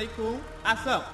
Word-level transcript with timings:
Take 0.00 0.18
1, 0.18 0.40
ação! 0.64 1.04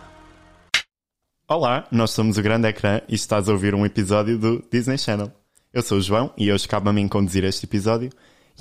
Olá, 1.48 1.88
nós 1.91 2.12
somos 2.12 2.38
o 2.38 2.43
Grande 2.43 2.69
Ecrã 2.69 3.01
e 3.09 3.16
estás 3.16 3.48
a 3.48 3.53
ouvir 3.53 3.75
um 3.75 3.85
episódio 3.85 4.39
do 4.39 4.64
Disney 4.71 4.96
Channel. 4.96 5.32
Eu 5.75 5.82
sou 5.82 5.98
o 5.98 6.01
João 6.01 6.32
e 6.39 6.53
hoje 6.53 6.69
cabe 6.69 6.88
a 6.88 6.93
mim 6.93 7.09
conduzir 7.09 7.43
este 7.43 7.67
episódio. 7.67 8.11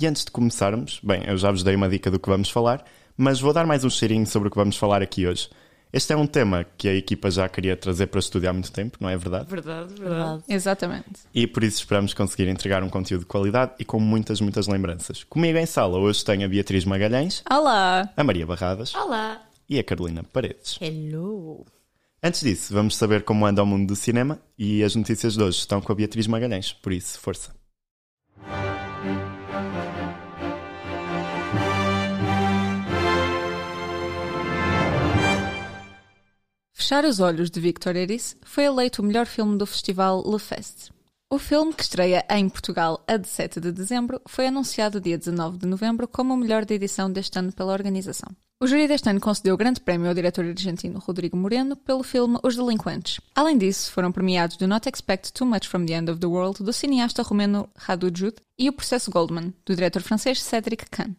E 0.00 0.04
antes 0.04 0.24
de 0.24 0.32
começarmos, 0.32 0.98
bem, 1.00 1.22
eu 1.28 1.36
já 1.36 1.52
vos 1.52 1.62
dei 1.62 1.76
uma 1.76 1.88
dica 1.88 2.10
do 2.10 2.18
que 2.18 2.28
vamos 2.28 2.50
falar, 2.50 2.84
mas 3.16 3.38
vou 3.38 3.52
dar 3.52 3.68
mais 3.68 3.84
um 3.84 3.88
cheirinho 3.88 4.26
sobre 4.26 4.48
o 4.48 4.50
que 4.50 4.56
vamos 4.56 4.76
falar 4.76 5.00
aqui 5.00 5.28
hoje. 5.28 5.48
Este 5.92 6.12
é 6.12 6.16
um 6.16 6.26
tema 6.26 6.66
que 6.76 6.88
a 6.88 6.94
equipa 6.94 7.30
já 7.30 7.48
queria 7.48 7.76
trazer 7.76 8.08
para 8.08 8.18
estúdio 8.18 8.50
há 8.50 8.52
muito 8.52 8.72
tempo, 8.72 8.98
não 9.00 9.08
é 9.08 9.16
verdade? 9.16 9.48
Verdade, 9.48 9.94
verdade. 9.94 10.42
Exatamente. 10.48 11.20
E 11.32 11.46
por 11.46 11.62
isso 11.62 11.78
esperamos 11.78 12.12
conseguir 12.12 12.48
entregar 12.48 12.82
um 12.82 12.88
conteúdo 12.88 13.20
de 13.20 13.26
qualidade 13.26 13.74
e 13.78 13.84
com 13.84 14.00
muitas, 14.00 14.40
muitas 14.40 14.66
lembranças. 14.66 15.22
Comigo 15.22 15.56
em 15.56 15.66
sala 15.66 15.98
hoje 15.98 16.24
tenho 16.24 16.44
a 16.44 16.48
Beatriz 16.48 16.84
Magalhães, 16.84 17.44
Olá! 17.48 18.10
a 18.16 18.24
Maria 18.24 18.44
Barradas 18.44 18.92
Olá. 18.92 19.45
E 19.68 19.78
a 19.78 19.84
Carolina 19.84 20.22
Paredes. 20.22 20.78
Hello. 20.80 21.64
Antes 22.22 22.40
disso, 22.40 22.72
vamos 22.72 22.96
saber 22.96 23.22
como 23.24 23.46
anda 23.46 23.62
o 23.62 23.66
mundo 23.66 23.88
do 23.88 23.96
cinema 23.96 24.40
e 24.58 24.82
as 24.82 24.94
notícias 24.94 25.34
de 25.34 25.42
hoje 25.42 25.58
estão 25.58 25.80
com 25.80 25.92
a 25.92 25.94
Beatriz 25.94 26.26
Magalhães, 26.26 26.72
por 26.72 26.92
isso, 26.92 27.20
força. 27.20 27.54
Fechar 36.72 37.04
os 37.04 37.20
Olhos 37.20 37.50
de 37.50 37.60
Victor 37.60 37.96
Eris 37.96 38.36
foi 38.44 38.64
eleito 38.64 39.02
o 39.02 39.04
melhor 39.04 39.26
filme 39.26 39.58
do 39.58 39.66
festival 39.66 40.22
Le 40.24 40.38
Fest. 40.38 40.90
O 41.28 41.40
filme, 41.40 41.74
que 41.74 41.82
estreia 41.82 42.24
em 42.30 42.48
Portugal 42.48 43.02
a 43.04 43.16
17 43.16 43.58
de 43.60 43.72
dezembro, 43.72 44.22
foi 44.28 44.46
anunciado 44.46 45.00
dia 45.00 45.18
19 45.18 45.58
de 45.58 45.66
novembro 45.66 46.06
como 46.06 46.32
o 46.32 46.36
melhor 46.36 46.64
da 46.64 46.72
edição 46.72 47.10
deste 47.10 47.36
ano 47.36 47.52
pela 47.52 47.72
organização. 47.72 48.30
O 48.60 48.66
júri 48.68 48.86
deste 48.86 49.10
ano 49.10 49.20
concedeu 49.20 49.54
o 49.54 49.56
grande 49.56 49.80
prémio 49.80 50.06
ao 50.06 50.14
diretor 50.14 50.44
argentino 50.44 51.00
Rodrigo 51.00 51.36
Moreno 51.36 51.74
pelo 51.74 52.04
filme 52.04 52.38
Os 52.44 52.54
Delinquentes. 52.54 53.20
Além 53.34 53.58
disso, 53.58 53.90
foram 53.90 54.12
premiados 54.12 54.56
Do 54.56 54.68
Not 54.68 54.88
Expect 54.88 55.32
Too 55.32 55.48
Much 55.48 55.66
from 55.66 55.84
the 55.84 55.94
End 55.94 56.08
of 56.12 56.20
the 56.20 56.28
World, 56.28 56.62
do 56.62 56.72
cineasta 56.72 57.24
romeno 57.24 57.68
Radu 57.74 58.08
Jude, 58.14 58.36
e 58.56 58.68
O 58.68 58.72
Processo 58.72 59.10
Goldman, 59.10 59.52
do 59.64 59.74
diretor 59.74 60.02
francês 60.02 60.40
Cédric 60.40 60.88
Kahn. 60.88 61.12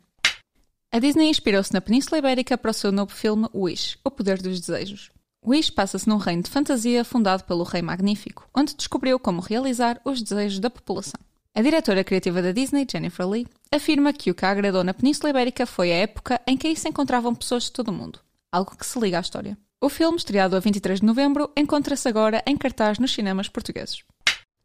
A 0.90 1.00
Disney 1.00 1.30
inspirou-se 1.30 1.74
na 1.74 1.82
Península 1.82 2.20
Ibérica 2.20 2.58
para 2.58 2.72
o 2.72 2.74
seu 2.74 2.94
novo 2.94 3.12
filme 3.12 3.50
Wish, 3.54 4.00
O 4.06 4.10
Poder 4.10 4.42
dos 4.42 4.62
Desejos. 4.62 5.12
Wish 5.48 5.72
passa-se 5.72 6.10
num 6.10 6.18
reino 6.18 6.44
de 6.44 6.50
fantasia 6.50 7.06
fundado 7.06 7.46
pelo 7.46 7.64
Rei 7.64 7.82
Magnífico, 7.82 8.50
onde 8.54 8.76
descobriu 8.76 9.18
como 9.18 9.40
realizar 9.40 9.98
os 10.04 10.22
desejos 10.22 10.60
da 10.60 10.70
população. 10.70 11.22
A 11.56 11.62
diretora 11.62 12.04
criativa 12.04 12.42
da 12.42 12.52
Disney, 12.52 12.86
Jennifer 12.92 13.26
Lee, 13.26 13.48
afirma 13.72 14.12
que 14.12 14.30
o 14.30 14.36
que 14.36 14.44
a 14.44 14.52
agradou 14.52 14.84
na 14.84 14.94
Península 14.94 15.30
Ibérica 15.30 15.66
foi 15.66 15.94
a 15.94 16.00
época 16.00 16.42
em 16.46 16.58
que 16.58 16.68
aí 16.68 16.76
se 16.76 16.90
encontravam 16.90 17.34
pessoas 17.34 17.64
de 17.64 17.72
todo 17.72 17.88
o 17.88 17.94
mundo, 17.94 18.20
algo 18.52 18.76
que 18.76 18.86
se 18.86 19.00
liga 19.00 19.20
à 19.20 19.22
história. 19.22 19.58
O 19.80 19.88
filme, 19.88 20.18
estreado 20.18 20.58
a 20.58 20.60
23 20.60 21.00
de 21.00 21.06
novembro, 21.06 21.50
encontra-se 21.56 22.10
agora 22.10 22.44
em 22.46 22.58
cartaz 22.58 23.00
nos 23.00 23.14
cinemas 23.14 23.48
portugueses. 23.48 24.04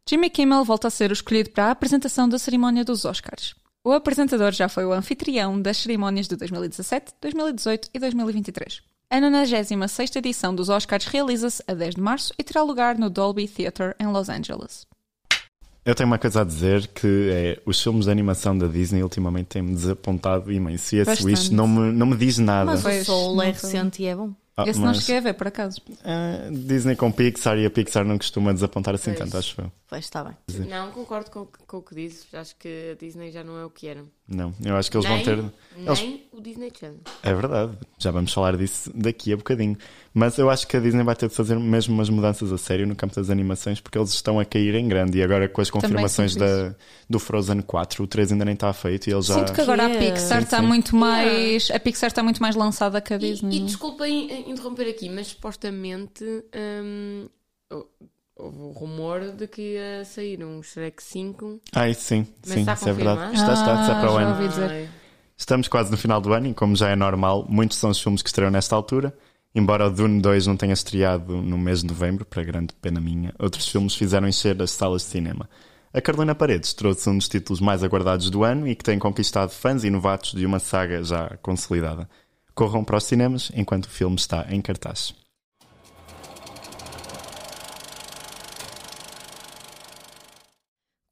Jimmy 0.05 0.29
Kimmel 0.29 0.65
volta 0.65 0.89
a 0.89 0.91
ser 0.91 1.11
o 1.11 1.13
escolhido 1.13 1.51
para 1.51 1.67
a 1.67 1.71
apresentação 1.71 2.27
da 2.27 2.37
cerimónia 2.37 2.83
dos 2.83 3.05
Oscars. 3.05 3.55
O 3.85 3.93
apresentador 3.93 4.51
já 4.51 4.67
foi 4.67 4.83
o 4.83 4.91
anfitrião 4.91 5.61
das 5.61 5.77
cerimónias 5.77 6.27
de 6.27 6.35
2017, 6.35 7.13
2018 7.21 7.89
e 7.93 7.99
2023. 7.99 8.92
A 9.13 9.17
96ª 9.21 10.15
edição 10.15 10.55
dos 10.55 10.69
Oscars 10.69 11.05
realiza-se 11.05 11.63
a 11.67 11.75
10 11.75 11.93
de 11.93 12.01
março 12.01 12.33
e 12.35 12.43
terá 12.43 12.63
lugar 12.63 12.97
no 12.97 13.11
Dolby 13.11 13.47
Theatre 13.47 13.93
em 13.99 14.07
Los 14.07 14.27
Angeles. 14.27 14.87
Eu 15.85 15.93
tenho 15.93 16.07
uma 16.07 16.17
coisa 16.17 16.41
a 16.41 16.43
dizer 16.43 16.87
que 16.87 17.29
é 17.31 17.61
os 17.63 17.79
filmes 17.79 18.05
de 18.05 18.11
animação 18.11 18.57
da 18.57 18.65
Disney 18.65 19.03
ultimamente 19.03 19.49
têm-me 19.49 19.75
desapontado 19.75 20.51
imenso 20.51 20.95
e 20.95 20.97
esse 20.97 21.11
Bastante. 21.11 21.27
Wish 21.27 21.53
não 21.53 21.67
me, 21.67 21.91
não 21.91 22.07
me 22.07 22.17
diz 22.17 22.39
nada. 22.39 22.65
Mas 22.65 22.83
o 22.83 23.05
Soul 23.05 23.43
é 23.43 23.45
não 23.45 23.51
recente 23.53 24.01
e 24.01 24.07
é 24.07 24.15
bom. 24.15 24.33
Ah, 24.57 24.65
Esse 24.67 24.79
não 24.79 24.87
mas, 24.87 25.01
cheguei 25.01 25.17
a 25.17 25.21
ver, 25.21 25.33
por 25.33 25.47
acaso. 25.47 25.79
ah, 26.03 26.49
Disney 26.51 26.95
com 26.95 27.11
Pixar 27.11 27.57
e 27.57 27.65
a 27.67 27.69
Pixar 27.69 28.05
não 28.05 28.17
costuma 28.17 28.51
desapontar 28.51 28.95
assim 28.95 29.11
Pois. 29.11 29.19
tanto, 29.19 29.37
acho 29.37 29.61
eu. 29.61 29.71
Pois 29.87 30.05
está 30.05 30.23
bem. 30.23 30.35
Não, 30.67 30.91
concordo 30.91 31.29
com, 31.29 31.47
com 31.67 31.77
o 31.77 31.81
que 31.83 31.93
dizes. 31.93 32.25
Acho 32.33 32.55
que 32.57 32.91
a 32.91 32.95
Disney 32.95 33.31
já 33.31 33.43
não 33.43 33.57
é 33.59 33.65
o 33.65 33.69
que 33.69 33.87
era. 33.87 34.03
Não, 34.25 34.53
eu 34.63 34.75
acho 34.77 34.89
que 34.89 34.95
eles 34.97 35.07
nem, 35.09 35.15
vão 35.17 35.25
ter. 35.25 35.43
Nem 35.75 35.85
eles- 35.87 36.19
o 36.31 36.39
Disney 36.41 36.71
Channel. 36.79 36.99
É 37.21 37.33
verdade, 37.33 37.77
já 37.99 38.09
vamos 38.09 38.31
falar 38.31 38.55
disso 38.55 38.89
daqui 38.95 39.33
a 39.33 39.37
bocadinho. 39.37 39.77
Mas 40.13 40.37
eu 40.37 40.49
acho 40.49 40.65
que 40.65 40.77
a 40.77 40.79
Disney 40.79 41.03
vai 41.03 41.13
ter 41.15 41.27
de 41.27 41.35
fazer 41.35 41.59
mesmo 41.59 41.93
umas 41.93 42.09
mudanças 42.09 42.51
a 42.51 42.57
sério 42.57 42.87
no 42.87 42.95
campo 42.95 43.13
das 43.15 43.29
animações 43.29 43.81
porque 43.81 43.97
eles 43.97 44.11
estão 44.11 44.39
a 44.39 44.45
cair 44.45 44.75
em 44.75 44.87
grande. 44.87 45.17
E 45.17 45.23
agora 45.23 45.49
com 45.49 45.59
as 45.59 45.69
confirmações 45.69 46.35
da, 46.35 46.73
do 47.09 47.19
Frozen 47.19 47.61
4, 47.61 48.01
o 48.03 48.07
3 48.07 48.31
ainda 48.31 48.45
nem 48.45 48.53
está 48.53 48.71
feito 48.71 49.09
e 49.09 49.13
eles 49.13 49.25
já. 49.25 49.35
Sinto 49.35 49.53
que 49.53 49.59
agora 49.61 49.87
a 49.87 49.89
Que 49.89 49.97
é? 49.97 50.11
Pixar 50.11 50.37
Sim, 50.39 50.43
está 50.45 50.59
sim. 50.61 50.65
muito 50.67 50.95
mais. 50.95 51.69
A 51.71 51.79
Pixar 51.79 52.07
está 52.07 52.23
muito 52.23 52.41
mais 52.41 52.55
lançada 52.55 53.01
que 53.01 53.13
a 53.13 53.17
E, 53.17 53.19
Disney. 53.19 53.57
e 53.57 53.59
desculpem 53.59 54.31
eh, 54.31 54.49
interromper 54.49 54.87
aqui, 54.87 55.09
mas 55.09 55.27
supostamente 55.27 56.23
hum, 56.55 57.27
houve 58.35 58.57
o 58.59 58.71
rumor 58.71 59.31
de 59.31 59.47
que 59.47 59.73
ia 59.73 60.05
sair 60.05 60.43
um 60.43 60.61
Shrek 60.61 61.01
5. 61.01 61.61
Ah, 61.73 61.89
isso 61.89 62.01
sim, 62.01 62.27
Mas 62.45 62.53
sim, 62.53 62.59
está 62.61 62.73
isso 62.73 62.89
é 62.89 62.93
verdade. 62.93 63.19
confirmado? 63.21 63.51
Está, 63.51 63.53
está, 63.53 63.81
está 63.81 63.97
Ah, 63.97 64.01
para 64.01 64.11
o 64.11 64.17
ano. 64.17 64.35
Ai, 64.69 64.89
Estamos 65.37 65.67
quase 65.67 65.91
no 65.91 65.97
final 65.97 66.21
do 66.21 66.31
ano 66.31 66.47
e, 66.47 66.53
como 66.53 66.75
já 66.75 66.89
é 66.89 66.95
normal, 66.95 67.45
muitos 67.49 67.77
são 67.77 67.89
os 67.89 67.99
filmes 67.99 68.21
que 68.21 68.29
estreiam 68.29 68.51
nesta 68.51 68.75
altura. 68.75 69.13
Embora 69.55 69.87
o 69.87 69.91
Dune 69.91 70.21
2 70.21 70.47
não 70.47 70.57
tenha 70.57 70.73
estreado 70.73 71.35
no 71.41 71.57
mês 71.57 71.81
de 71.81 71.87
novembro, 71.87 72.25
para 72.25 72.43
grande 72.43 72.73
pena 72.81 72.99
minha, 72.99 73.33
outros 73.37 73.67
filmes 73.67 73.93
fizeram 73.93 74.27
encher 74.27 74.59
as 74.61 74.71
salas 74.71 75.03
de 75.03 75.09
cinema. 75.09 75.47
A 75.93 76.01
Carolina 76.01 76.33
Paredes 76.33 76.73
trouxe 76.73 77.07
um 77.07 77.17
dos 77.17 77.27
títulos 77.29 77.59
mais 77.61 77.83
aguardados 77.83 78.29
do 78.31 78.43
ano 78.43 78.67
e 78.67 78.73
que 78.75 78.83
tem 78.83 78.97
conquistado 78.97 79.51
fãs 79.51 79.83
e 79.83 79.91
novatos 79.91 80.31
de 80.33 80.43
uma 80.45 80.57
saga 80.57 81.03
já 81.03 81.37
consolidada. 81.41 82.09
Corram 82.55 82.83
para 82.83 82.97
os 82.97 83.03
cinemas 83.03 83.51
enquanto 83.55 83.85
o 83.85 83.89
filme 83.89 84.15
está 84.15 84.47
em 84.49 84.59
cartaz. 84.59 85.13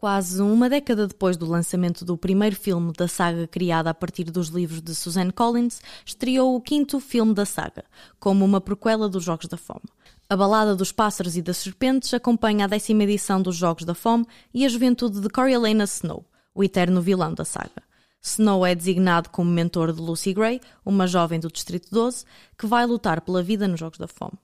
Quase 0.01 0.41
uma 0.41 0.67
década 0.67 1.05
depois 1.05 1.37
do 1.37 1.45
lançamento 1.45 2.03
do 2.03 2.17
primeiro 2.17 2.55
filme 2.55 2.91
da 2.91 3.07
saga 3.07 3.45
criada 3.45 3.91
a 3.91 3.93
partir 3.93 4.23
dos 4.23 4.47
livros 4.47 4.81
de 4.81 4.95
Suzanne 4.95 5.31
Collins, 5.31 5.79
estreou 6.03 6.55
o 6.55 6.59
quinto 6.59 6.99
filme 6.99 7.35
da 7.35 7.45
saga, 7.45 7.85
como 8.19 8.43
uma 8.43 8.59
prequela 8.59 9.07
dos 9.07 9.23
Jogos 9.23 9.45
da 9.45 9.57
Fome. 9.57 9.85
A 10.27 10.35
Balada 10.35 10.75
dos 10.75 10.91
Pássaros 10.91 11.37
e 11.37 11.41
das 11.43 11.57
Serpentes 11.57 12.11
acompanha 12.15 12.65
a 12.65 12.67
décima 12.67 13.03
edição 13.03 13.39
dos 13.39 13.55
Jogos 13.55 13.85
da 13.85 13.93
Fome 13.93 14.25
e 14.51 14.65
a 14.65 14.69
juventude 14.69 15.21
de 15.21 15.29
Coriolanus 15.29 15.97
Snow, 15.97 16.25
o 16.55 16.63
eterno 16.63 16.99
vilão 16.99 17.35
da 17.35 17.45
saga. 17.45 17.83
Snow 18.23 18.65
é 18.65 18.73
designado 18.73 19.29
como 19.29 19.51
mentor 19.51 19.93
de 19.93 20.01
Lucy 20.01 20.33
Gray, 20.33 20.59
uma 20.83 21.05
jovem 21.05 21.39
do 21.39 21.51
Distrito 21.51 21.91
12, 21.91 22.25
que 22.57 22.65
vai 22.65 22.87
lutar 22.87 23.21
pela 23.21 23.43
vida 23.43 23.67
nos 23.67 23.79
Jogos 23.79 23.99
da 23.99 24.07
Fome. 24.07 24.39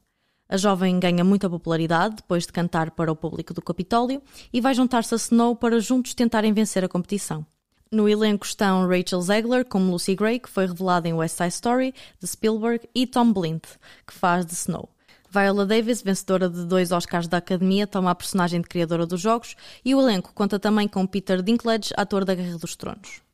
A 0.50 0.56
jovem 0.56 1.00
ganha 1.00 1.24
muita 1.24 1.50
popularidade 1.50 2.18
depois 2.18 2.46
de 2.46 2.54
cantar 2.54 2.92
para 2.92 3.12
o 3.12 3.16
público 3.16 3.54
do 3.54 3.62
Capitólio 3.62 4.22
e 4.52 4.62
vai 4.62 4.74
juntar-se 4.74 5.14
a 5.14 5.18
Snow 5.18 5.56
para 5.56 5.80
juntos 5.80 6.14
tentarem 6.14 6.54
vencer 6.54 6.86
a 6.86 6.88
competição. 6.88 7.46
No 7.92 8.08
elenco 8.08 8.46
estão 8.46 8.88
Rachel 8.88 9.22
Zegler 9.22 9.66
como 9.66 9.92
Lucy 9.92 10.16
Gray, 10.16 10.40
que 10.40 10.50
foi 10.50 10.66
revelada 10.66 11.08
em 11.08 11.14
West 11.14 11.38
Side 11.38 11.54
Story, 11.54 11.94
de 12.20 12.28
Spielberg, 12.28 12.88
e 12.94 13.08
Tom 13.08 13.32
Blint, 13.32 13.64
que 14.06 14.14
faz 14.14 14.46
de 14.46 14.54
Snow. 14.54 14.90
Viola 15.30 15.66
Davis, 15.66 16.02
vencedora 16.02 16.50
de 16.50 16.66
dois 16.66 16.92
Oscars 16.92 17.28
da 17.28 17.38
Academia, 17.38 17.86
toma 17.86 18.12
a 18.12 18.16
personagem 18.16 18.62
de 18.62 18.68
criadora 18.68 19.06
dos 19.06 19.20
jogos, 19.20 19.56
e 19.84 19.94
o 19.94 20.02
elenco 20.02 20.34
conta 20.34 20.60
também 20.60 20.88
com 20.88 21.06
Peter 21.06 21.42
Dinklage, 21.42 21.94
ator 21.96 22.24
da 22.24 22.36
Guerra 22.36 22.58
dos 22.58 22.76
Tronos. 22.76 23.27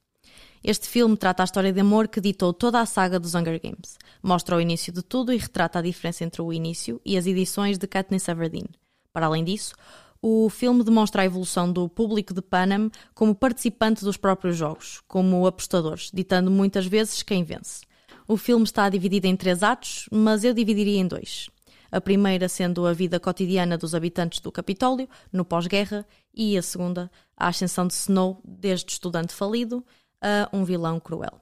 Este 0.63 0.87
filme 0.87 1.17
trata 1.17 1.43
a 1.43 1.45
história 1.45 1.73
de 1.73 1.81
amor 1.81 2.07
que 2.07 2.21
ditou 2.21 2.53
toda 2.53 2.79
a 2.79 2.85
saga 2.85 3.19
dos 3.19 3.35
Hunger 3.35 3.59
Games. 3.61 3.97
Mostra 4.21 4.55
o 4.55 4.61
início 4.61 4.93
de 4.93 5.03
tudo 5.03 5.33
e 5.33 5.37
retrata 5.37 5.79
a 5.79 5.81
diferença 5.81 6.23
entre 6.23 6.41
o 6.41 6.53
início 6.53 7.01
e 7.03 7.17
as 7.17 7.25
edições 7.25 7.77
de 7.77 7.85
Katniss 7.85 8.29
Everdeen. 8.29 8.67
Para 9.11 9.25
além 9.25 9.43
disso, 9.43 9.75
o 10.21 10.49
filme 10.49 10.81
demonstra 10.81 11.21
a 11.21 11.25
evolução 11.25 11.69
do 11.69 11.89
público 11.89 12.33
de 12.33 12.41
Panem 12.41 12.89
como 13.13 13.35
participante 13.35 14.05
dos 14.05 14.15
próprios 14.15 14.55
jogos, 14.55 15.01
como 15.05 15.45
apostadores, 15.45 16.09
ditando 16.13 16.49
muitas 16.49 16.85
vezes 16.85 17.21
quem 17.23 17.43
vence. 17.43 17.81
O 18.25 18.37
filme 18.37 18.63
está 18.63 18.87
dividido 18.87 19.27
em 19.27 19.35
três 19.35 19.63
atos, 19.63 20.07
mas 20.09 20.45
eu 20.45 20.53
dividiria 20.53 20.97
em 20.97 21.05
dois. 21.05 21.49
A 21.91 21.99
primeira 21.99 22.47
sendo 22.47 22.87
a 22.87 22.93
vida 22.93 23.19
cotidiana 23.19 23.77
dos 23.77 23.93
habitantes 23.93 24.39
do 24.39 24.49
Capitólio, 24.49 25.09
no 25.31 25.43
pós-guerra, 25.43 26.07
e 26.33 26.57
a 26.57 26.61
segunda, 26.61 27.11
a 27.35 27.49
ascensão 27.49 27.85
de 27.85 27.93
Snow, 27.93 28.41
desde 28.45 28.93
estudante 28.93 29.33
falido 29.33 29.85
a 30.23 30.49
um 30.55 30.63
vilão 30.63 30.99
cruel. 30.99 31.41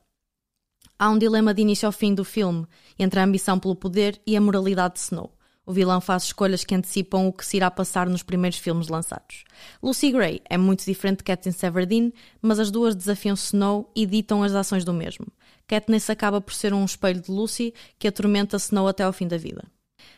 Há 0.97 1.09
um 1.09 1.17
dilema 1.17 1.53
de 1.53 1.61
início 1.61 1.85
ao 1.85 1.91
fim 1.91 2.13
do 2.13 2.25
filme 2.25 2.65
entre 2.97 3.19
a 3.19 3.23
ambição 3.23 3.59
pelo 3.59 3.75
poder 3.75 4.19
e 4.25 4.35
a 4.35 4.41
moralidade 4.41 4.95
de 4.95 4.99
Snow. 5.01 5.31
O 5.65 5.71
vilão 5.71 6.01
faz 6.01 6.23
escolhas 6.23 6.63
que 6.63 6.73
antecipam 6.73 7.27
o 7.27 7.33
que 7.33 7.45
se 7.45 7.57
irá 7.57 7.69
passar 7.69 8.09
nos 8.09 8.23
primeiros 8.23 8.57
filmes 8.57 8.87
lançados. 8.87 9.43
Lucy 9.81 10.11
Gray 10.11 10.41
é 10.49 10.57
muito 10.57 10.83
diferente 10.83 11.19
de 11.19 11.23
Katniss 11.23 11.63
Everdeen, 11.63 12.11
mas 12.41 12.59
as 12.59 12.71
duas 12.71 12.95
desafiam 12.95 13.35
Snow 13.35 13.91
e 13.95 14.05
ditam 14.05 14.43
as 14.43 14.53
ações 14.53 14.83
do 14.83 14.93
mesmo. 14.93 15.27
Katniss 15.67 16.09
acaba 16.09 16.41
por 16.41 16.53
ser 16.53 16.73
um 16.73 16.83
espelho 16.83 17.21
de 17.21 17.31
Lucy 17.31 17.73
que 17.99 18.07
atormenta 18.07 18.57
Snow 18.57 18.87
até 18.87 19.03
ao 19.03 19.13
fim 19.13 19.27
da 19.27 19.37
vida. 19.37 19.63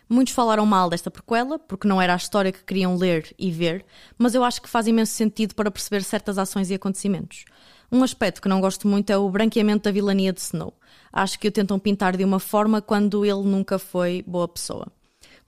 Muitos 0.09 0.33
falaram 0.33 0.65
mal 0.65 0.89
desta 0.89 1.11
prequela, 1.11 1.57
porque 1.57 1.87
não 1.87 2.01
era 2.01 2.13
a 2.13 2.17
história 2.17 2.51
que 2.51 2.63
queriam 2.63 2.95
ler 2.95 3.33
e 3.37 3.51
ver, 3.51 3.85
mas 4.17 4.35
eu 4.35 4.43
acho 4.43 4.61
que 4.61 4.69
faz 4.69 4.87
imenso 4.87 5.13
sentido 5.13 5.55
para 5.55 5.71
perceber 5.71 6.03
certas 6.03 6.37
ações 6.37 6.69
e 6.69 6.73
acontecimentos. 6.73 7.45
Um 7.93 8.01
aspecto 8.01 8.41
que 8.41 8.49
não 8.49 8.59
gosto 8.59 8.87
muito 8.87 9.11
é 9.11 9.17
o 9.19 9.29
branqueamento 9.29 9.83
da 9.83 9.91
vilania 9.91 10.33
de 10.33 10.41
Snow. 10.41 10.73
Acho 11.11 11.37
que 11.37 11.47
o 11.47 11.51
tentam 11.51 11.77
pintar 11.77 12.17
de 12.17 12.23
uma 12.23 12.39
forma 12.39 12.81
quando 12.81 13.23
ele 13.23 13.43
nunca 13.43 13.77
foi 13.77 14.23
boa 14.25 14.47
pessoa. 14.47 14.87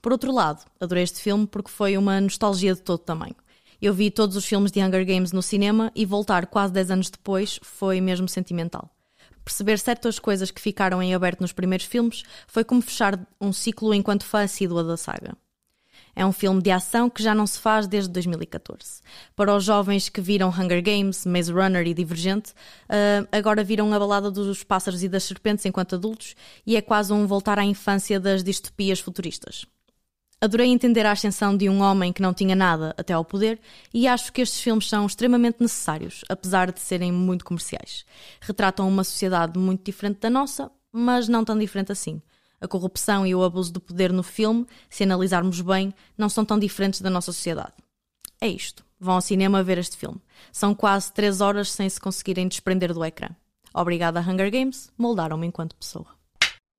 Por 0.00 0.12
outro 0.12 0.30
lado, 0.32 0.64
adorei 0.78 1.02
este 1.02 1.20
filme 1.20 1.44
porque 1.44 1.72
foi 1.72 1.98
uma 1.98 2.20
nostalgia 2.20 2.72
de 2.72 2.82
todo 2.82 3.00
tamanho. 3.00 3.34
Eu 3.82 3.92
vi 3.92 4.12
todos 4.12 4.36
os 4.36 4.44
filmes 4.44 4.70
de 4.70 4.80
Hunger 4.80 5.04
Games 5.04 5.32
no 5.32 5.42
cinema 5.42 5.90
e 5.92 6.06
voltar 6.06 6.46
quase 6.46 6.72
10 6.72 6.92
anos 6.92 7.10
depois 7.10 7.58
foi 7.64 8.00
mesmo 8.00 8.28
sentimental. 8.28 8.88
Perceber 9.44 9.80
certas 9.80 10.20
coisas 10.20 10.52
que 10.52 10.60
ficaram 10.60 11.02
em 11.02 11.16
aberto 11.16 11.40
nos 11.40 11.52
primeiros 11.52 11.86
filmes 11.86 12.22
foi 12.46 12.62
como 12.62 12.80
fechar 12.80 13.18
um 13.40 13.52
ciclo 13.52 13.92
enquanto 13.92 14.24
fã 14.24 14.44
assídua 14.44 14.84
da 14.84 14.96
saga. 14.96 15.36
É 16.18 16.24
um 16.24 16.32
filme 16.32 16.62
de 16.62 16.70
ação 16.70 17.10
que 17.10 17.22
já 17.22 17.34
não 17.34 17.46
se 17.46 17.58
faz 17.58 17.86
desde 17.86 18.10
2014. 18.10 19.02
Para 19.36 19.54
os 19.54 19.62
jovens 19.62 20.08
que 20.08 20.22
viram 20.22 20.48
Hunger 20.48 20.82
Games, 20.82 21.26
Maze 21.26 21.52
Runner 21.52 21.86
e 21.86 21.92
Divergente, 21.92 22.52
uh, 22.52 23.28
agora 23.30 23.62
viram 23.62 23.92
a 23.92 23.98
balada 23.98 24.30
dos 24.30 24.64
pássaros 24.64 25.02
e 25.02 25.08
das 25.10 25.24
serpentes 25.24 25.66
enquanto 25.66 25.94
adultos 25.94 26.34
e 26.66 26.74
é 26.74 26.80
quase 26.80 27.12
um 27.12 27.26
voltar 27.26 27.58
à 27.58 27.64
infância 27.64 28.18
das 28.18 28.42
distopias 28.42 28.98
futuristas. 28.98 29.66
Adorei 30.40 30.68
entender 30.68 31.04
a 31.04 31.12
ascensão 31.12 31.54
de 31.54 31.68
um 31.68 31.82
homem 31.82 32.14
que 32.14 32.22
não 32.22 32.32
tinha 32.32 32.56
nada 32.56 32.94
até 32.96 33.12
ao 33.12 33.24
poder 33.24 33.60
e 33.92 34.08
acho 34.08 34.32
que 34.32 34.40
estes 34.40 34.60
filmes 34.60 34.88
são 34.88 35.04
extremamente 35.04 35.58
necessários, 35.60 36.24
apesar 36.30 36.72
de 36.72 36.80
serem 36.80 37.12
muito 37.12 37.44
comerciais. 37.44 38.06
Retratam 38.40 38.88
uma 38.88 39.04
sociedade 39.04 39.58
muito 39.58 39.84
diferente 39.84 40.20
da 40.20 40.30
nossa, 40.30 40.70
mas 40.90 41.28
não 41.28 41.44
tão 41.44 41.58
diferente 41.58 41.92
assim. 41.92 42.22
A 42.60 42.66
corrupção 42.66 43.26
e 43.26 43.34
o 43.34 43.44
abuso 43.44 43.72
do 43.72 43.80
poder 43.80 44.12
no 44.12 44.22
filme, 44.22 44.66
se 44.88 45.04
analisarmos 45.04 45.60
bem, 45.60 45.94
não 46.16 46.28
são 46.28 46.44
tão 46.44 46.58
diferentes 46.58 47.00
da 47.00 47.10
nossa 47.10 47.32
sociedade. 47.32 47.74
É 48.40 48.48
isto. 48.48 48.84
Vão 48.98 49.14
ao 49.14 49.20
cinema 49.20 49.62
ver 49.62 49.78
este 49.78 49.96
filme. 49.96 50.20
São 50.50 50.74
quase 50.74 51.12
três 51.12 51.40
horas 51.40 51.70
sem 51.70 51.88
se 51.88 52.00
conseguirem 52.00 52.48
desprender 52.48 52.94
do 52.94 53.04
ecrã. 53.04 53.28
Obrigada, 53.74 54.20
Hunger 54.20 54.50
Games, 54.50 54.90
moldaram-me 54.96 55.46
enquanto 55.46 55.76
pessoa. 55.76 56.15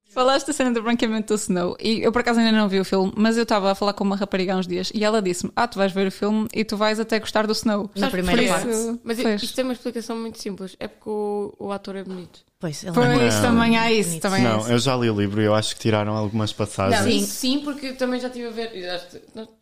Falaste 0.09 0.47
da 0.47 0.53
cena 0.53 0.71
do 0.71 0.81
branqueamento 0.81 1.33
do 1.33 1.37
Snow 1.37 1.75
e 1.79 2.01
eu 2.01 2.11
por 2.11 2.21
acaso 2.21 2.39
ainda 2.39 2.51
não 2.51 2.67
vi 2.67 2.79
o 2.79 2.85
filme, 2.85 3.11
mas 3.15 3.37
eu 3.37 3.43
estava 3.43 3.71
a 3.71 3.75
falar 3.75 3.93
com 3.93 4.03
uma 4.03 4.15
rapariga 4.15 4.53
há 4.53 4.57
uns 4.57 4.65
dias 4.67 4.91
e 4.93 5.03
ela 5.03 5.21
disse-me: 5.21 5.51
Ah, 5.55 5.67
tu 5.67 5.77
vais 5.77 5.91
ver 5.91 6.07
o 6.07 6.11
filme 6.11 6.47
e 6.53 6.63
tu 6.63 6.75
vais 6.77 6.99
até 6.99 7.19
gostar 7.19 7.45
do 7.45 7.53
Snow. 7.53 7.89
Na 7.95 8.09
primeira 8.09 8.41
Por 8.41 8.49
parte. 8.49 8.69
isso, 8.69 8.99
Mas 9.03 9.21
pois. 9.21 9.43
isto 9.43 9.55
tem 9.55 9.63
uma 9.63 9.73
explicação 9.73 10.17
muito 10.17 10.39
simples. 10.39 10.75
É 10.79 10.87
porque 10.87 11.09
o, 11.09 11.53
o 11.59 11.71
ator 11.71 11.95
é 11.97 12.03
bonito. 12.03 12.39
Pois, 12.59 12.83
ele 12.83 12.91
Pois, 12.93 13.35
Não. 13.35 13.41
também 13.43 13.77
há 13.77 13.91
isso. 13.91 14.09
Bonito. 14.09 14.21
Também 14.23 14.45
há 14.45 14.49
Não, 14.49 14.59
isso. 14.61 14.71
eu 14.71 14.79
já 14.79 14.95
li 14.95 15.09
o 15.11 15.15
livro 15.19 15.39
e 15.41 15.45
eu 15.45 15.53
acho 15.53 15.75
que 15.75 15.81
tiraram 15.81 16.15
algumas 16.15 16.51
passagens. 16.51 16.99
Não, 17.05 17.11
Sim. 17.11 17.17
isso 17.17 17.33
sim, 17.35 17.59
porque 17.63 17.87
eu 17.87 17.95
também 17.97 18.19
já 18.19 18.27
estive 18.29 18.47
a 18.47 18.51
ver. 18.51 18.71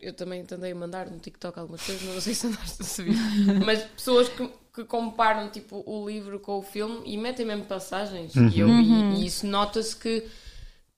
eu 0.00 0.12
também 0.14 0.42
tentei 0.44 0.72
mandar 0.72 1.06
no 1.10 1.18
TikTok 1.18 1.58
algumas 1.58 1.82
coisas, 1.82 2.02
mas 2.04 2.14
não 2.14 2.20
sei 2.22 2.34
se 2.34 2.46
andaste 2.46 2.80
a 2.80 2.84
saber. 2.84 3.14
Mas 3.66 3.82
pessoas 3.82 4.28
que, 4.30 4.48
que 4.76 4.84
comparam 4.84 5.48
tipo, 5.48 5.82
o 5.84 6.08
livro 6.08 6.38
com 6.38 6.58
o 6.58 6.62
filme 6.62 7.00
e 7.04 7.16
metem 7.18 7.44
mesmo 7.46 7.64
passagens. 7.64 8.36
E, 8.36 8.60
eu- 8.60 8.68
e- 8.68 9.14
e 9.22 9.26
isso 9.26 9.46
nota-se 9.46 9.96
que, 9.96 10.22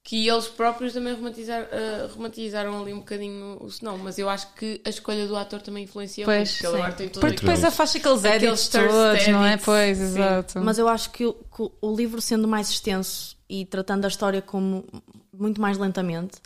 que 0.03 0.27
eles 0.29 0.49
próprios 0.49 0.93
também 0.93 1.15
romantizar, 1.15 1.69
ah, 1.73 2.09
romantizaram 2.13 2.83
ali 2.83 2.93
um 2.93 2.99
bocadinho 2.99 3.57
o 3.63 3.69
Snow. 3.69 3.97
Mas 3.97 4.19
eu 4.19 4.29
acho 4.29 4.53
que 4.55 4.81
a 4.85 4.89
escolha 4.91 5.27
do 5.29 5.37
ator 5.37 5.63
também 5.63 5.85
influencia 5.85 6.25
Pois, 6.25 6.39
muito. 6.39 6.53
Porque 6.55 6.67
agora 6.67 6.93
tem 6.93 7.09
todo 7.09 7.21
Porque 7.21 7.37
aquele- 7.37 7.53
depois 7.53 7.65
a 7.65 7.71
faixa 7.71 7.99
aqueles 7.99 8.25
Aqueles 8.25 8.43
edits 8.43 8.69
todos, 8.69 9.29
não 9.29 9.45
é? 9.47 9.57
Pois, 9.57 9.97
sim. 9.97 10.05
exato. 10.05 10.59
Mas 10.61 10.79
eu 10.79 10.89
acho 10.89 11.11
que 11.11 11.25
o, 11.25 11.33
que 11.35 11.63
o 11.81 11.95
livro, 11.97 12.21
sendo 12.21 12.49
mais 12.49 12.69
extenso 12.71 13.37
e 13.49 13.65
tratando 13.65 14.05
a 14.05 14.09
história 14.09 14.43
como 14.43 14.85
muito 15.33 15.61
mais 15.61 15.79
lentamente, 15.79 16.39